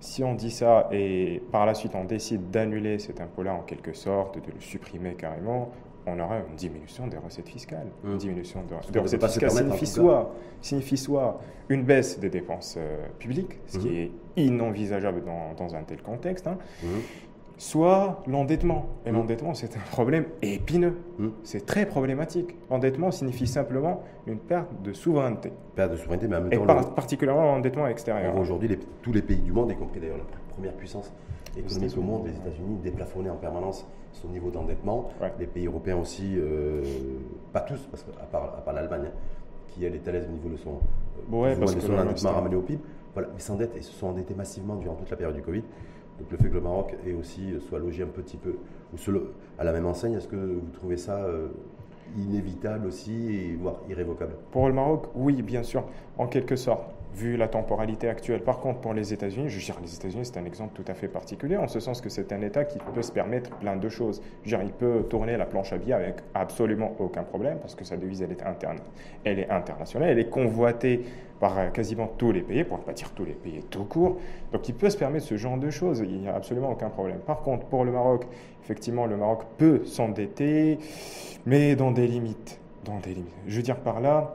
si 0.00 0.22
on 0.22 0.34
dit 0.34 0.50
ça 0.50 0.88
et 0.92 1.40
par 1.50 1.64
la 1.64 1.74
suite 1.74 1.92
on 1.94 2.04
décide 2.04 2.50
d'annuler 2.50 2.98
cet 2.98 3.20
impôt-là 3.20 3.54
en 3.54 3.62
quelque 3.62 3.94
sorte, 3.94 4.36
de 4.36 4.52
le 4.52 4.60
supprimer 4.60 5.14
carrément, 5.14 5.70
on 6.06 6.18
aura 6.18 6.38
une 6.38 6.56
diminution 6.56 7.06
des 7.06 7.16
recettes 7.16 7.48
fiscales. 7.48 7.88
Une 8.04 8.14
mmh. 8.14 8.18
diminution 8.18 8.64
des 8.90 8.98
recettes 8.98 9.24
fiscales 9.24 9.50
signifie 9.50 9.86
soit, 9.86 10.34
signifie 10.60 10.96
soit 10.96 11.40
une 11.68 11.84
baisse 11.84 12.18
des 12.18 12.30
dépenses 12.30 12.76
euh, 12.78 13.06
publiques, 13.18 13.58
ce 13.66 13.78
qui 13.78 13.88
mmh. 13.88 13.96
est 14.36 14.44
inenvisageable 14.44 15.22
dans, 15.24 15.74
un 15.74 15.82
tel 15.84 16.02
contexte, 16.02 16.46
hein, 16.46 16.58
mmh. 16.82 16.86
Soit 17.62 18.20
l'endettement. 18.26 18.86
Et 19.06 19.12
l'endettement, 19.12 19.54
c'est 19.54 19.76
un 19.76 19.90
problème 19.92 20.24
épineux. 20.42 20.96
C'est 21.44 21.64
très 21.64 21.86
problématique. 21.86 22.56
L'endettement 22.68 23.12
signifie 23.12 23.46
simplement 23.46 24.02
une 24.26 24.38
perte 24.38 24.68
de 24.82 24.92
souveraineté. 24.92 25.52
Perte 25.76 25.92
de 25.92 25.96
souveraineté, 25.96 26.26
mais 26.26 26.36
en 26.36 26.40
même 26.40 26.66
temps... 26.66 26.80
Et 26.80 26.94
particulièrement 26.94 27.42
l'endettement 27.42 27.86
extérieur. 27.86 28.36
Aujourd'hui, 28.36 28.76
tous 29.00 29.12
les 29.12 29.22
pays 29.22 29.38
du 29.38 29.52
monde, 29.52 29.70
y 29.70 29.76
compris 29.76 30.00
d'ailleurs 30.00 30.18
la 30.18 30.24
première 30.52 30.72
puissance 30.72 31.12
économique 31.56 31.96
au 31.96 32.00
monde, 32.00 32.26
les 32.26 32.34
États-Unis, 32.34 32.78
déplafonné 32.82 33.30
en 33.30 33.36
permanence 33.36 33.86
son 34.10 34.28
niveau 34.28 34.50
d'endettement. 34.50 35.10
Les 35.38 35.46
pays 35.46 35.66
européens 35.66 35.98
aussi, 35.98 36.34
euh, 36.36 36.82
pas 37.52 37.60
tous, 37.60 37.80
parce 37.92 38.04
part, 38.32 38.54
à 38.58 38.60
part 38.60 38.74
l'Allemagne, 38.74 39.04
hein, 39.06 39.12
qui 39.68 39.84
elle 39.84 39.94
est 39.94 40.08
à 40.08 40.10
l'aise 40.10 40.26
au 40.28 40.32
niveau 40.32 40.48
de 40.48 40.56
son, 40.56 40.80
ouais, 41.30 41.54
de 41.54 41.80
son 41.80 41.96
endettement 41.96 42.32
ramené 42.32 42.56
au 42.56 42.62
PIB, 42.62 42.82
voilà, 43.14 43.28
mais 43.32 43.40
s'endettent 43.40 43.76
et 43.76 43.82
se 43.82 43.92
sont 43.92 44.08
endettés 44.08 44.34
massivement 44.34 44.74
durant 44.74 44.94
toute 44.94 45.10
la 45.10 45.16
période 45.16 45.36
du 45.36 45.42
Covid. 45.42 45.62
Donc 46.22 46.30
le 46.30 46.36
fait 46.38 46.50
que 46.50 46.54
le 46.54 46.60
Maroc 46.60 46.94
aussi, 47.18 47.52
soit 47.68 47.80
logé 47.80 48.04
un 48.04 48.06
petit 48.06 48.36
peu. 48.36 48.54
À 49.58 49.64
la 49.64 49.72
même 49.72 49.86
enseigne, 49.86 50.14
est-ce 50.14 50.28
que 50.28 50.36
vous 50.36 50.70
trouvez 50.72 50.96
ça 50.96 51.16
euh, 51.16 51.48
inévitable 52.16 52.86
aussi, 52.86 53.54
voire 53.56 53.80
irrévocable? 53.90 54.34
Pour 54.52 54.68
le 54.68 54.72
Maroc, 54.72 55.06
oui, 55.16 55.42
bien 55.42 55.64
sûr, 55.64 55.82
en 56.18 56.28
quelque 56.28 56.54
sorte 56.54 56.91
vu 57.14 57.36
la 57.36 57.48
temporalité 57.48 58.08
actuelle. 58.08 58.42
Par 58.42 58.60
contre, 58.60 58.80
pour 58.80 58.94
les 58.94 59.12
États-Unis, 59.12 59.48
je 59.48 59.58
veux 59.58 59.64
dire, 59.64 59.78
les 59.82 59.94
États-Unis, 59.94 60.24
c'est 60.24 60.38
un 60.38 60.44
exemple 60.44 60.72
tout 60.74 60.90
à 60.90 60.94
fait 60.94 61.08
particulier, 61.08 61.56
en 61.56 61.68
ce 61.68 61.80
sens 61.80 62.00
que 62.00 62.08
c'est 62.08 62.32
un 62.32 62.40
État 62.40 62.64
qui 62.64 62.78
peut 62.94 63.02
se 63.02 63.12
permettre 63.12 63.50
plein 63.56 63.76
de 63.76 63.88
choses. 63.88 64.22
Je 64.44 64.48
dire, 64.48 64.62
il 64.62 64.72
peut 64.72 65.04
tourner 65.08 65.36
la 65.36 65.44
planche 65.44 65.72
à 65.72 65.78
billets 65.78 65.94
avec 65.94 66.16
absolument 66.34 66.94
aucun 66.98 67.22
problème, 67.22 67.58
parce 67.58 67.74
que 67.74 67.84
sa 67.84 67.96
devise, 67.96 68.22
elle 68.22 68.32
est, 68.32 68.42
interne, 68.42 68.78
elle 69.24 69.38
est 69.38 69.50
internationale, 69.50 70.10
elle 70.10 70.18
est 70.18 70.30
convoitée 70.30 71.04
par 71.38 71.58
euh, 71.58 71.68
quasiment 71.68 72.06
tous 72.16 72.32
les 72.32 72.42
pays, 72.42 72.64
pour 72.64 72.78
ne 72.78 72.82
pas 72.82 72.92
dire 72.92 73.10
tous 73.10 73.24
les 73.24 73.32
pays 73.32 73.62
tout 73.68 73.84
court. 73.84 74.18
Donc, 74.52 74.68
il 74.68 74.74
peut 74.74 74.90
se 74.90 74.96
permettre 74.96 75.26
ce 75.26 75.36
genre 75.36 75.58
de 75.58 75.70
choses, 75.70 76.00
il 76.00 76.20
n'y 76.20 76.28
a 76.28 76.34
absolument 76.34 76.70
aucun 76.70 76.88
problème. 76.88 77.18
Par 77.18 77.42
contre, 77.42 77.66
pour 77.66 77.84
le 77.84 77.92
Maroc, 77.92 78.26
effectivement, 78.62 79.06
le 79.06 79.16
Maroc 79.16 79.42
peut 79.58 79.84
s'endetter, 79.84 80.78
mais 81.44 81.76
dans 81.76 81.90
des 81.90 82.06
limites. 82.06 82.58
Dans 82.84 82.98
des 82.98 83.14
limites. 83.14 83.34
Je 83.46 83.56
veux 83.56 83.62
dire 83.62 83.76
par 83.76 84.00
là, 84.00 84.34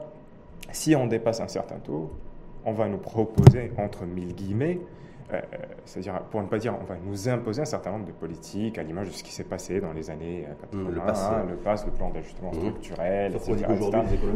si 0.70 0.94
on 0.94 1.06
dépasse 1.06 1.40
un 1.40 1.48
certain 1.48 1.76
taux, 1.76 2.10
on 2.68 2.72
va 2.72 2.86
nous 2.86 2.98
proposer, 2.98 3.72
entre 3.78 4.04
mille 4.04 4.34
guillemets, 4.34 4.78
euh, 5.32 5.40
c'est-à-dire, 5.84 6.20
pour 6.30 6.42
ne 6.42 6.46
pas 6.46 6.58
dire, 6.58 6.74
on 6.80 6.84
va 6.84 6.96
nous 7.04 7.28
imposer 7.28 7.62
un 7.62 7.66
certain 7.66 7.90
nombre 7.92 8.06
de 8.06 8.12
politiques 8.12 8.78
à 8.78 8.82
l'image 8.82 9.08
de 9.08 9.12
ce 9.12 9.22
qui 9.22 9.32
s'est 9.32 9.44
passé 9.44 9.80
dans 9.80 9.92
les 9.92 10.10
années 10.10 10.46
80, 10.72 10.82
mmh, 10.82 10.94
le, 10.94 11.00
pass, 11.00 11.30
le 11.48 11.56
PASS, 11.56 11.86
le 11.86 11.92
plan 11.92 12.10
d'ajustement 12.10 12.50
mmh. 12.50 12.54
structurel, 12.54 13.34
etc. 13.34 13.56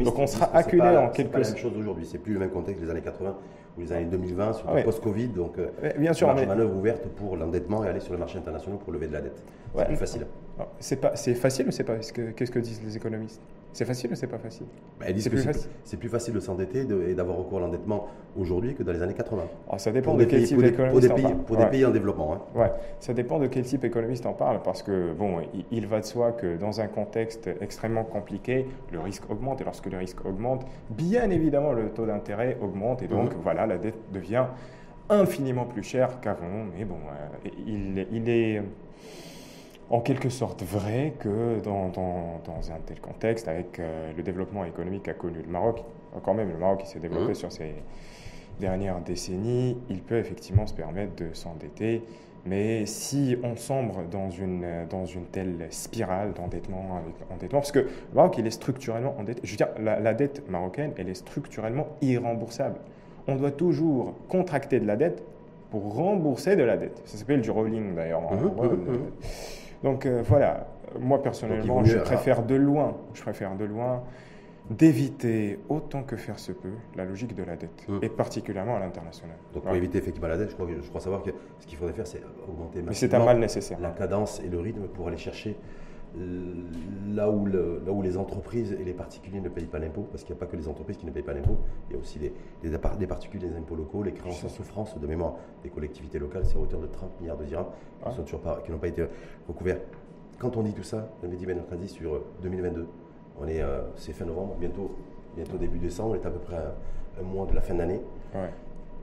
Donc 0.05 0.19
on 0.19 0.27
sera 0.27 0.55
acculé 0.55 0.97
en 0.97 1.09
quelque 1.09 1.43
sorte. 1.43 1.45
C'est 1.45 1.51
la 1.51 1.55
même 1.55 1.73
chose 1.73 1.79
aujourd'hui, 1.79 2.07
c'est 2.07 2.19
plus 2.19 2.35
le 2.35 2.41
même 2.41 2.51
contexte 2.51 2.81
que 2.81 2.87
les 2.87 2.91
années 2.91 3.01
80 3.01 3.37
ou 3.79 3.81
les 3.81 3.93
années 3.93 4.05
2020, 4.05 4.53
sur 4.53 4.75
le 4.75 4.83
post-Covid, 4.83 5.29
donc 5.29 5.59
euh, 5.59 5.71
bien 5.99 6.13
sûr, 6.13 6.27
marge 6.27 6.47
manœuvre 6.47 6.77
ouverte 6.77 7.07
pour 7.09 7.37
l'endettement 7.37 7.85
et 7.85 7.89
aller 7.89 8.01
sur 8.01 8.13
le 8.13 8.19
marché 8.19 8.39
international 8.39 8.79
pour 8.79 8.93
lever 8.93 9.09
de 9.09 9.15
la 9.15 9.23
dette. 9.23 9.43
C'est 9.75 9.87
plus 9.87 9.97
facile. 9.97 10.27
C'est 10.79 11.01
pas, 11.01 11.17
c'est 11.17 11.35
facile 11.35 11.69
ou 11.69 11.71
c'est 11.71 11.85
pas 11.85 11.97
Qu'est-ce 11.97 12.51
que 12.51 12.59
disent 12.59 12.83
les 12.85 12.97
économistes? 12.97 13.41
C'est 13.73 13.85
facile 13.85 14.13
ou 14.13 14.15
c'est 14.15 14.27
pas 14.27 14.39
facile 14.39 14.67
bah, 15.01 15.07
C'est 15.17 15.31
plus, 15.31 15.43
facile. 15.43 15.99
plus 15.99 16.09
facile 16.09 16.35
de 16.35 16.41
s'endetter 16.41 16.81
et 17.09 17.15
d'avoir 17.15 17.39
recours 17.39 17.59
à 17.59 17.63
l'endettement 17.63 18.09
aujourd'hui 18.39 18.75
que 18.75 18.83
dans 18.83 18.93
les 18.93 19.03
années 19.03 19.15
80. 19.15 19.43
Ah, 19.71 19.79
ça 19.79 19.91
dépend 19.93 20.15
de 20.15 20.25
quel 20.25 20.45
type 20.45 20.61
d'économiste 20.61 21.09
Pour, 21.09 21.17
des, 21.17 21.23
pays, 21.23 21.35
pour 21.47 21.57
des 21.57 21.67
pays 21.67 21.85
en 21.85 21.91
développement. 21.91 22.35
Hein. 22.35 22.41
Ouais, 22.55 22.71
ça 23.01 23.15
dépend 23.15 23.39
de 23.39 23.47
quel 23.47 23.65
type 23.65 23.85
économiste 23.85 24.27
en 24.27 24.35
parle 24.35 24.63
parce 24.63 24.83
que, 24.83 25.13
bon, 25.13 25.39
il, 25.71 25.87
va 25.87 26.01
de 26.01 26.05
soi 26.05 26.33
que 26.33 26.57
dans 26.57 26.81
un 26.81 26.87
contexte 26.87 27.49
extrêmement 27.61 28.05
compliqué, 28.05 28.67
le 28.93 29.01
risque 29.01 29.31
augmente 29.31 29.61
et 29.61 29.65
lorsque 29.65 29.87
le 29.87 29.99
risque 29.99 30.25
augmente, 30.25 30.67
bien 30.91 31.31
évidemment, 31.31 31.73
le 31.73 31.89
taux 31.91 32.07
d'intérêt 32.07 32.59
augmente 32.61 33.03
et 33.03 33.09
donc, 33.09 33.33
mhm. 33.33 33.41
voilà, 33.43 33.67
la 33.67 33.79
dette 33.79 33.99
devient 34.13 34.47
infiniment 35.09 35.65
plus 35.65 35.83
chère 35.83 36.21
qu'avant. 36.21 36.65
Mais 36.77 36.85
bon, 36.85 36.97
euh, 36.97 37.49
il, 37.67 38.07
il 38.13 38.29
est 38.29 38.63
en 39.93 40.01
quelque 40.01 40.31
sorte 40.31 40.63
vrai 40.63 41.13
que 41.19 41.61
dans, 41.61 41.93
un 42.71 42.81
tel 42.87 42.99
contexte, 42.99 43.47
avec 43.47 43.79
euh, 43.79 44.11
le 44.17 44.23
développement 44.23 44.65
économique 44.65 45.03
qu'a 45.05 45.13
connu 45.13 45.43
le 45.43 45.53
Maroc, 45.53 45.85
quand 46.25 46.33
même 46.33 46.49
le 46.51 46.57
Maroc 46.57 46.81
qui 46.81 46.89
s'est 46.89 46.99
développé 46.99 47.33
mmh. 47.33 47.37
sur 47.37 47.53
ces 47.53 47.75
dernières 48.59 49.01
décennies, 49.01 49.77
il 49.91 50.01
peut 50.01 50.17
effectivement 50.17 50.67
se 50.67 50.73
permettre 50.73 51.15
de 51.17 51.35
s'endetter. 51.35 52.03
Mais 52.47 52.87
si 52.87 53.37
on 53.43 53.55
sombre 53.55 54.03
dans 54.11 54.31
une, 54.31 54.87
dans 54.89 55.05
une 55.05 55.27
telle 55.27 55.67
spirale 55.71 56.33
d'endettement, 56.33 57.03
endettement, 57.31 57.61
parce 57.61 57.71
que 57.71 57.81
le 57.81 57.89
Maroc, 58.15 58.37
il 58.39 58.47
est 58.47 58.51
structurellement 58.51 59.15
endetté. 59.19 59.43
Je 59.45 59.51
veux 59.51 59.57
dire, 59.59 59.69
la, 59.79 60.15
dette 60.15 60.49
marocaine, 60.49 60.93
elle 60.97 61.11
est 61.11 61.15
structurellement 61.15 61.89
irremboursable. 62.01 62.79
On 63.29 63.37
doit 63.37 63.53
toujours 63.53 64.15
contracter 64.29 64.81
de 64.81 64.87
la 64.87 64.97
dette 64.97 65.23
pour 65.71 65.95
rembourser 65.95 66.57
de 66.57 66.63
la 66.63 66.79
dette. 66.79 67.01
Ça 67.05 67.19
s'appelle 67.19 67.43
du 67.43 67.51
rolling 67.51 67.95
d'ailleurs. 67.95 68.23
Mmh, 68.23 68.47
mmh, 68.47 68.99
donc 69.83 70.07
euh, 70.07 70.23
voilà, 70.25 70.67
moi 70.99 71.23
personnellement, 71.23 71.85
je 71.85 71.99
préfère 71.99 72.43
de 72.45 72.55
loin, 72.55 72.97
je 73.15 73.23
préfère 73.23 73.57
de 73.57 73.65
loin 73.65 74.03
d'éviter 74.71 75.59
autant 75.69 76.03
que 76.03 76.17
faire 76.17 76.39
se 76.39 76.53
peut 76.53 76.75
la 76.95 77.05
logique 77.05 77.35
de 77.35 77.43
la 77.43 77.57
dette, 77.57 77.87
et 78.01 78.09
particulièrement 78.09 78.77
à 78.77 78.81
l'international. 78.81 79.37
Donc 79.53 79.65
pour 79.65 79.75
éviter 79.75 79.99
effectivement 79.99 80.29
la 80.29 80.39
dette, 80.39 80.51
je 80.51 80.55
crois, 80.55 80.67
je 80.69 80.89
crois 80.89 81.01
savoir 81.01 81.23
que 81.23 81.31
ce 81.59 81.67
qu'il 81.67 81.77
faudrait 81.77 81.95
faire, 81.95 82.07
c'est 82.07 82.23
augmenter 82.49 82.83
Mais 82.83 82.95
c'est 82.95 83.13
un 83.13 83.25
mal 83.25 83.39
nécessaire. 83.39 83.79
la 83.81 83.91
cadence 83.91 84.41
et 84.41 84.49
le 84.49 84.61
rythme 84.61 84.87
pour 84.89 85.09
aller 85.09 85.17
chercher 85.17 85.57
là 87.15 87.31
où, 87.31 87.47
le, 87.47 87.81
là 87.87 87.93
où 87.93 88.03
les 88.03 88.17
entreprises 88.17 88.73
et 88.73 88.85
les 88.85 88.93
particuliers 88.93 89.41
ne 89.41 89.49
payent 89.49 89.67
pas 89.67 89.79
l'impôt, 89.79 90.07
parce 90.11 90.25
qu'il 90.25 90.35
n'y 90.35 90.39
a 90.39 90.41
pas 90.41 90.47
que 90.47 90.57
les 90.57 90.69
entreprises 90.69 90.99
qui 90.99 91.07
ne 91.07 91.11
payent 91.11 91.23
pas 91.23 91.33
l'impôt, 91.33 91.57
il 91.89 91.95
y 91.95 91.99
a 91.99 92.01
aussi 92.01 92.19
des, 92.19 92.33
des, 92.63 93.07
particuliers, 93.07 93.49
des 93.49 93.57
impôts 93.57 93.77
locaux, 93.77 94.03
les 94.03 94.13
créances 94.13 94.45
en 94.45 94.49
souffrance 94.49 94.99
de 94.99 95.07
mémoire 95.07 95.35
des 95.63 95.71
collectivités 95.71 96.19
locales, 96.19 96.45
c'est 96.45 96.57
à 96.57 96.61
hauteur 96.61 96.81
de 96.81 96.87
30 96.87 97.21
milliards 97.21 97.39
de 97.39 97.45
dirhams 97.45 97.67
qui 98.07 98.15
sont 98.15 98.23
toujours 98.23 98.41
pas, 98.41 98.61
qui 98.65 98.71
n'ont 98.71 98.79
pas 98.79 98.89
été 98.89 99.07
recouverts. 99.49 99.81
Quand 100.39 100.57
on 100.57 100.63
dit 100.63 100.75
tout 100.75 100.83
ça, 100.83 101.09
le 101.23 101.29
Mehdi 101.29 101.47
Ben 101.47 101.63
sur 101.87 102.21
2022, 102.43 102.81
euh, 102.81 102.85
on 103.41 103.47
est, 103.47 103.63
euh, 103.63 103.81
c'est 103.97 104.13
fin 104.13 104.25
novembre, 104.25 104.57
bientôt, 104.59 104.91
bientôt 105.37 105.57
début 105.57 105.79
décembre, 105.79 106.11
on 106.11 106.15
est 106.23 106.27
à 106.27 106.31
peu 106.31 106.41
près 106.41 106.57
un, 106.57 107.23
mois 107.23 107.47
de 107.47 107.55
la 107.55 107.61
fin 107.61 107.75
d'année. 107.75 108.01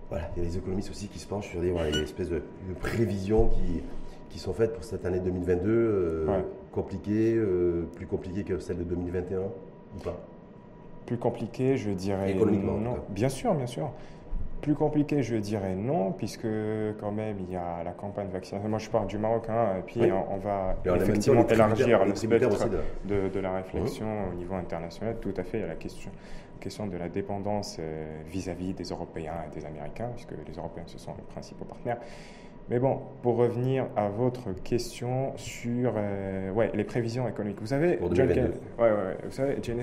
Voilà, 0.10 0.30
il 0.36 0.44
y 0.44 0.46
a 0.46 0.50
les 0.50 0.58
économistes 0.58 0.90
aussi 0.90 1.08
qui 1.08 1.20
se 1.20 1.28
penchent 1.28 1.50
sur 1.50 1.62
des, 1.62 1.72
voilà, 1.72 1.90
espèces 1.90 2.30
de, 2.30 2.42
prévisions 2.80 3.48
qui, 3.48 3.84
qui 4.30 4.40
sont 4.40 4.54
faites 4.54 4.74
pour 4.74 4.84
cette 4.84 5.06
année 5.06 5.20
2022, 5.20 5.70
euh, 5.70 6.42
compliquées, 6.82 7.38
plus 7.96 8.08
compliquées 8.08 8.44
que 8.44 8.60
celle 8.60 8.78
de 8.78 8.84
2021 8.84 9.40
ou 9.40 10.04
pas? 10.04 10.18
Plus 11.06 11.18
compliquées, 11.18 11.76
je 11.78 11.92
dirais. 11.92 12.32
Économiquement. 12.32 12.78
Non. 12.78 12.98
Bien 13.10 13.30
sûr, 13.30 13.54
bien 13.54 13.66
sûr. 13.66 13.92
Plus 14.62 14.76
compliqué, 14.76 15.24
je 15.24 15.38
dirais 15.38 15.74
non, 15.76 16.12
puisque 16.12 16.48
quand 17.00 17.12
même 17.12 17.38
il 17.40 17.54
y 17.54 17.56
a 17.56 17.82
la 17.84 17.92
campagne 17.92 18.28
vaccinale. 18.28 18.68
Moi 18.68 18.80
je 18.80 18.90
parle 18.90 19.08
du 19.08 19.18
Maroc, 19.18 19.46
hein, 19.50 19.78
et 19.80 19.82
puis 19.84 20.02
on, 20.12 20.38
va 20.38 20.76
effectivement 20.98 21.48
élargir 21.48 22.04
le 22.04 22.14
spectre 22.14 22.70
de, 23.06 23.30
de, 23.30 23.40
la 23.40 23.54
réflexion 23.54 24.06
au 24.30 24.36
niveau 24.36 24.56
international. 24.56 25.16
Tout 25.22 25.34
à 25.38 25.44
fait, 25.44 25.60
il 25.60 25.62
y 25.62 25.64
a 25.64 25.68
la 25.68 25.76
question, 25.76 26.12
question 26.60 26.88
de 26.88 26.98
la 26.98 27.08
dépendance 27.08 27.78
euh, 27.80 28.22
vis-à-vis 28.28 28.74
des 28.74 28.84
Européens 28.84 29.46
et 29.48 29.58
des 29.58 29.66
Américains, 29.66 30.10
puisque 30.14 30.34
les 30.46 30.54
Européens 30.54 30.84
ce 30.88 31.00
sont 31.00 31.14
les 31.16 31.24
principaux 31.24 31.66
partenaires. 31.66 32.00
Mais 32.70 32.78
bon, 32.78 33.00
pour 33.24 33.38
revenir 33.38 33.88
à 33.96 34.10
votre 34.10 34.54
question 34.64 35.34
sur 35.38 35.94
euh, 35.98 36.52
ouais, 36.52 36.72
les 36.76 36.84
prévisions 36.84 37.28
économiques. 37.28 37.60
Vous 37.60 37.68
savez, 37.68 37.98
John 38.14 38.28
Kenneth, 38.28 38.62
ouais, 38.78 38.92
ouais, 38.92 39.18
vous 39.24 39.32
savez 39.32 39.58
John, 39.64 39.78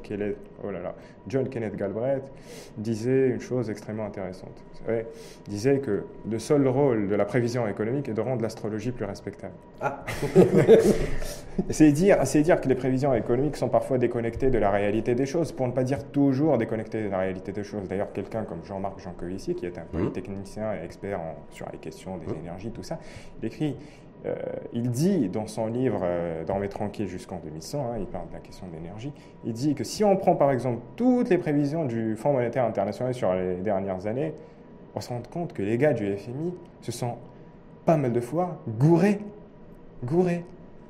Kenneth, 0.00 0.36
oh 0.62 0.70
là 0.70 0.80
là, 0.80 0.94
John 1.26 1.48
Kenneth 1.48 1.74
Galbraith 1.74 2.30
disait 2.76 3.28
une 3.30 3.40
chose 3.40 3.70
extrêmement 3.70 4.06
intéressante. 4.06 4.62
Vous 4.72 4.86
savez, 4.86 5.06
disait 5.48 5.78
que 5.80 6.04
le 6.30 6.38
seul 6.38 6.66
rôle 6.68 7.08
de 7.08 7.14
la 7.16 7.24
prévision 7.24 7.66
économique 7.66 8.08
est 8.08 8.14
de 8.14 8.20
rendre 8.20 8.42
l'astrologie 8.42 8.92
plus 8.92 9.04
respectable. 9.04 9.54
Ah 9.80 10.04
C'est 11.70 11.92
dire, 11.92 12.22
dire 12.22 12.60
que 12.60 12.68
les 12.68 12.74
prévisions 12.74 13.12
économiques 13.12 13.56
sont 13.56 13.68
parfois 13.68 13.98
déconnectées 13.98 14.50
de 14.50 14.58
la 14.58 14.70
réalité 14.70 15.14
des 15.14 15.26
choses, 15.26 15.52
pour 15.52 15.66
ne 15.66 15.72
pas 15.72 15.84
dire 15.84 16.04
toujours 16.10 16.56
déconnectées 16.56 17.02
de 17.02 17.08
la 17.08 17.18
réalité 17.18 17.52
des 17.52 17.64
choses. 17.64 17.88
D'ailleurs, 17.88 18.12
quelqu'un 18.12 18.44
comme 18.44 18.64
Jean-Marc 18.64 19.00
Jancovici, 19.00 19.54
qui 19.54 19.66
est 19.66 19.76
un 19.76 19.84
polytechnicien 19.90 20.74
et 20.74 20.84
expert 20.84 21.20
sur 21.50 21.66
les 21.72 21.78
questions 21.80 22.16
des 22.18 22.26
mmh. 22.26 22.38
énergies, 22.40 22.70
tout 22.70 22.82
ça, 22.82 22.98
il 23.40 23.46
écrit 23.46 23.76
euh, 24.26 24.34
il 24.74 24.90
dit 24.90 25.30
dans 25.30 25.46
son 25.46 25.66
livre 25.66 26.00
euh, 26.02 26.44
Dormez 26.44 26.68
tranquille 26.68 27.08
jusqu'en 27.08 27.40
2100, 27.42 27.78
hein, 27.80 27.96
il 27.98 28.06
parle 28.06 28.28
de 28.28 28.34
la 28.34 28.40
question 28.40 28.66
de 28.66 28.74
l'énergie, 28.74 29.12
il 29.44 29.54
dit 29.54 29.74
que 29.74 29.82
si 29.82 30.04
on 30.04 30.14
prend 30.16 30.36
par 30.36 30.50
exemple 30.50 30.80
toutes 30.96 31.30
les 31.30 31.38
prévisions 31.38 31.86
du 31.86 32.16
Fonds 32.16 32.34
monétaire 32.34 32.64
international 32.64 33.14
sur 33.14 33.32
les 33.32 33.56
dernières 33.56 34.06
années, 34.06 34.34
on 34.94 35.00
se 35.00 35.08
rend 35.08 35.22
compte 35.30 35.54
que 35.54 35.62
les 35.62 35.78
gars 35.78 35.94
du 35.94 36.16
FMI 36.16 36.52
se 36.82 36.92
sont 36.92 37.14
pas 37.86 37.96
mal 37.96 38.12
de 38.12 38.20
fois 38.20 38.58
gourés, 38.78 39.20
gourés 40.04 40.44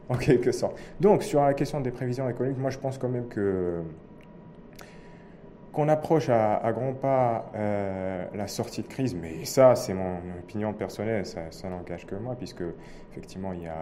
en 0.08 0.16
quelque 0.16 0.50
sorte. 0.50 0.76
Donc, 0.98 1.22
sur 1.22 1.40
la 1.42 1.54
question 1.54 1.80
des 1.80 1.92
prévisions 1.92 2.28
économiques, 2.28 2.58
moi 2.58 2.70
je 2.70 2.78
pense 2.78 2.98
quand 2.98 3.08
même 3.08 3.28
que 3.28 3.82
qu'on 5.72 5.88
approche 5.88 6.28
à, 6.28 6.72
grands 6.72 6.92
pas 6.92 7.50
euh, 7.54 8.24
la 8.34 8.48
sortie 8.48 8.82
de 8.82 8.88
crise, 8.88 9.14
mais 9.14 9.44
ça, 9.44 9.74
c'est 9.76 9.94
mon 9.94 10.16
opinion 10.38 10.72
personnelle, 10.72 11.24
ça, 11.26 11.68
n'engage 11.68 12.06
que 12.06 12.16
moi, 12.16 12.34
puisque 12.36 12.62
effectivement, 13.12 13.52
il 13.52 13.62
y 13.62 13.66
a 13.66 13.72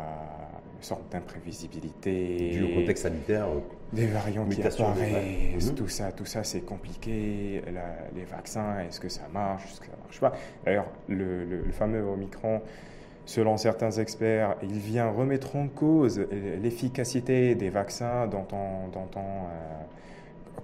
une 0.76 0.82
sorte 0.82 1.10
d'imprévisibilité. 1.10 2.50
Du 2.50 2.74
contexte 2.74 3.04
sanitaire. 3.04 3.46
Euh, 3.46 3.60
des 3.92 4.06
variants 4.06 4.44
qui 4.46 4.62
apparaissent, 4.62 5.70
mhm. 5.70 5.74
tout 5.74 5.88
ça, 5.88 6.12
tout 6.12 6.26
ça, 6.26 6.44
c'est 6.44 6.60
compliqué. 6.60 7.62
les 8.14 8.24
vaccins, 8.24 8.80
est-ce 8.80 9.00
que 9.00 9.08
ça 9.08 9.22
marche, 9.32 9.64
est-ce 9.64 9.80
que 9.80 9.86
ça 9.86 9.96
marche 10.02 10.20
pas? 10.20 10.32
D'ailleurs, 10.64 10.88
le, 11.08 11.44
le, 11.44 11.72
fameux 11.72 12.02
Omicron, 12.02 12.60
Selon 13.28 13.58
certains 13.58 13.90
experts, 13.90 14.56
il 14.62 14.78
vient 14.78 15.10
remettre 15.10 15.54
en 15.54 15.68
cause 15.68 16.18
l'efficacité 16.62 17.54
des 17.54 17.68
vaccins 17.68 18.26
dont 18.26 18.46
on, 18.52 18.88
dont 18.88 19.06
euh, 19.16 19.82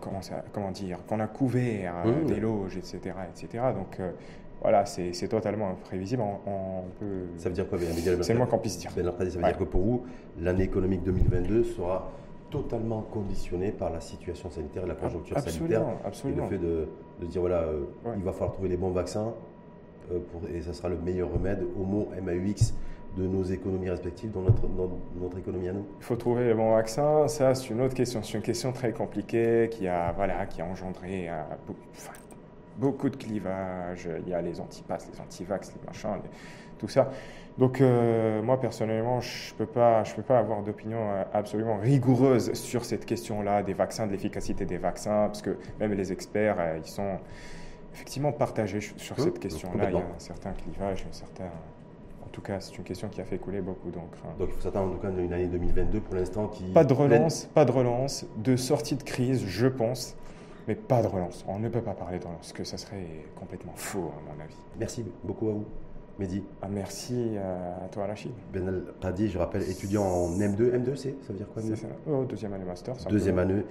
comment, 0.01 0.21
comment, 0.53 0.71
dire, 0.71 0.99
qu'on 1.07 1.21
a 1.21 1.27
couvert 1.27 1.95
euh, 2.07 2.25
des 2.25 2.41
loges, 2.41 2.77
etc. 2.77 3.01
etc. 3.31 3.65
Donc 3.75 3.99
euh, 4.01 4.13
voilà, 4.61 4.87
c'est 4.87 5.29
totalement 5.29 5.71
imprévisible. 5.71 6.23
On, 6.23 6.85
peut... 6.99 7.27
Ça 7.37 7.49
veut 7.49 7.55
dire 7.55 7.69
quoi 7.69 7.79
C'est 8.23 8.33
le 8.33 8.39
moins 8.39 8.47
qu'on 8.47 8.59
puisse 8.59 8.79
dire. 8.79 8.91
ça 8.91 8.97
veut 9.01 9.43
dire 9.43 9.59
que 9.59 9.65
pour 9.65 9.83
vous, 9.83 10.05
l'année 10.41 10.65
économique 10.65 11.03
2022 11.03 11.65
sera 11.65 12.11
totalement 12.51 13.03
conditionnée 13.03 13.73
par 13.73 13.91
la 13.91 14.01
situation 14.01 14.49
sanitaire 14.51 14.85
et 14.85 14.89
la 14.89 14.95
conjoncture 14.95 15.39
sanitaire. 15.39 15.85
Absolument. 16.05 16.47
Et 16.47 16.51
le 16.51 16.59
fait 16.59 16.65
de, 16.65 16.89
de 17.21 17.27
dire, 17.27 17.41
voilà, 17.41 17.65
il 18.17 18.23
va 18.23 18.33
falloir 18.33 18.53
trouver 18.53 18.69
les 18.69 18.77
bons 18.77 18.93
vaccins, 18.93 19.35
euh, 20.13 20.19
et 20.53 20.61
ça 20.61 20.73
sera 20.73 20.89
le 20.89 20.97
meilleur 20.97 21.33
remède 21.33 21.65
mot 21.77 22.09
MAUX 22.23 22.75
de 23.17 23.27
nos 23.27 23.45
économies 23.45 23.91
respectives 23.91 24.31
dans 24.33 24.43
notre, 24.43 24.63
notre 25.21 25.39
économie 25.39 25.69
à 25.69 25.73
nous 25.73 25.87
Il 25.99 26.05
faut 26.05 26.17
trouver 26.17 26.49
le 26.49 26.55
bon 26.55 26.75
vaccin, 26.75 27.29
ça 27.29 27.55
c'est 27.55 27.71
une 27.71 27.81
autre 27.81 27.95
question, 27.95 28.23
c'est 28.23 28.35
une 28.35 28.43
question 28.43 28.73
très 28.73 28.93
compliquée 28.93 29.69
qui 29.71 29.87
a, 29.87 30.13
voilà, 30.13 30.47
qui 30.47 30.61
a 30.61 30.65
engendré 30.65 31.29
euh, 31.29 31.43
beaucoup 32.79 33.09
de 33.09 33.17
clivages, 33.17 34.09
il 34.27 34.29
y 34.29 34.35
a 34.35 34.43
les 34.43 34.61
antipasses, 34.61 35.09
les 35.13 35.21
antivax, 35.21 35.73
les 35.75 35.87
machins, 35.87 36.21
tout 36.79 36.89
ça. 36.89 37.11
Donc 37.57 37.81
euh, 37.81 38.43
moi 38.43 38.61
personnellement, 38.61 39.21
je 39.21 39.53
ne 39.53 39.59
peux, 39.59 39.67
pas, 39.67 40.03
je 40.03 40.15
peux 40.15 40.23
pas 40.23 40.39
avoir 40.39 40.63
d'opinion 40.63 40.99
absolument 41.33 41.77
rigoureuse 41.77 42.53
sur 42.55 42.85
cette 42.85 43.07
question-là 43.07 43.63
des 43.63 43.75
vaccins, 43.75 44.07
de 44.09 44.13
l'efficacité 44.13 44.65
des 44.65 44.79
vaccins, 44.79 45.27
parce 45.27 45.43
que 45.43 45.57
même 45.79 45.93
les 45.93 46.11
experts, 46.11 46.57
ils 46.79 46.91
sont 46.91 47.19
effectivement 47.95 48.33
partagé 48.33 48.81
sur 48.81 49.21
cette 49.21 49.39
question-là. 49.39 49.89
Il 49.89 49.95
y 49.95 49.97
a 49.97 50.01
un 50.01 50.19
certain 50.19 50.53
clivage, 50.53 51.07
un 51.09 51.13
certain... 51.13 51.45
En 51.45 51.74
tout 52.35 52.41
cas, 52.41 52.59
c'est 52.59 52.77
une 52.77 52.83
question 52.83 53.09
qui 53.09 53.21
a 53.21 53.25
fait 53.25 53.39
couler 53.39 53.61
beaucoup 53.61 53.91
d'encre. 53.91 54.19
Donc 54.39 54.49
il 54.51 54.55
faut 54.55 54.61
s'attendre 54.61 54.91
en 54.91 54.95
tout 54.97 55.01
cas 55.01 55.09
à 55.09 55.21
une 55.21 55.33
année 55.33 55.47
2022 55.47 56.01
pour 56.01 56.17
l'instant 56.17 56.49
qui... 56.49 56.65
Pas 56.65 56.85
de 56.85 56.93
relance, 56.93 57.45
pas 57.55 57.65
de 57.65 57.71
relance, 57.71 58.27
de 58.37 58.57
sortie 58.57 58.97
de 58.97 59.05
crise, 59.05 59.45
je 59.47 59.69
pense, 59.69 60.17
mais 60.67 60.75
pas 60.75 61.01
de 61.01 61.07
relance. 61.07 61.45
On 61.47 61.61
ne 61.61 61.69
peut 61.69 61.81
pas 61.81 61.95
parler 61.95 62.19
de 62.19 62.25
relance, 62.25 62.53
que 62.53 62.65
ça 62.65 62.77
serait 62.77 63.07
complètement 63.39 63.73
faux 63.77 64.11
à 64.19 64.35
mon 64.35 64.43
avis. 64.43 64.57
Merci 64.81 65.05
beaucoup 65.23 65.49
à 65.49 65.53
vous. 65.53 65.65
Mehdi. 66.19 66.45
Ah, 66.63 66.69
merci 66.71 67.37
à 67.39 67.89
toi, 67.89 68.07
Rachid. 68.07 68.33
Ben 68.53 68.83
Padi, 69.01 69.29
je 69.29 69.39
rappelle, 69.39 69.63
étudiant 69.69 70.05
en 70.05 70.31
M2. 70.31 70.73
M2, 70.73 70.97
c'est 70.97 71.15
Ça 71.23 71.33
veut 71.33 71.39
dire 71.39 71.49
quoi 71.49 71.63
oh, 72.09 72.25
Deuxième 72.25 72.53
année 72.53 72.65
master. 72.65 72.95
Deuxième 73.09 73.39
année, 73.39 73.65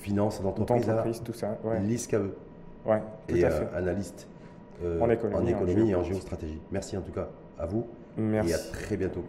finance 0.00 0.42
d'entreprise. 0.42 0.88
Entreprise, 0.88 1.22
tout 1.22 1.34
ça. 1.34 1.58
Ouais. 1.64 1.80
L'ISCAE. 1.80 2.30
Ouais, 2.86 3.02
tout 3.28 3.36
et 3.36 3.44
à 3.44 3.50
fait. 3.50 3.64
Euh, 3.64 3.78
analyste 3.78 4.26
euh, 4.82 5.00
en 5.00 5.10
économie, 5.10 5.36
en 5.36 5.46
économie 5.46 5.90
et 5.90 5.94
en 5.94 6.02
géostratégie. 6.02 6.60
Merci 6.70 6.96
en 6.96 7.02
tout 7.02 7.12
cas 7.12 7.28
à 7.58 7.66
vous. 7.66 7.86
Merci. 8.16 8.50
Et 8.50 8.54
à 8.54 8.58
très 8.58 8.96
bientôt. 8.96 9.24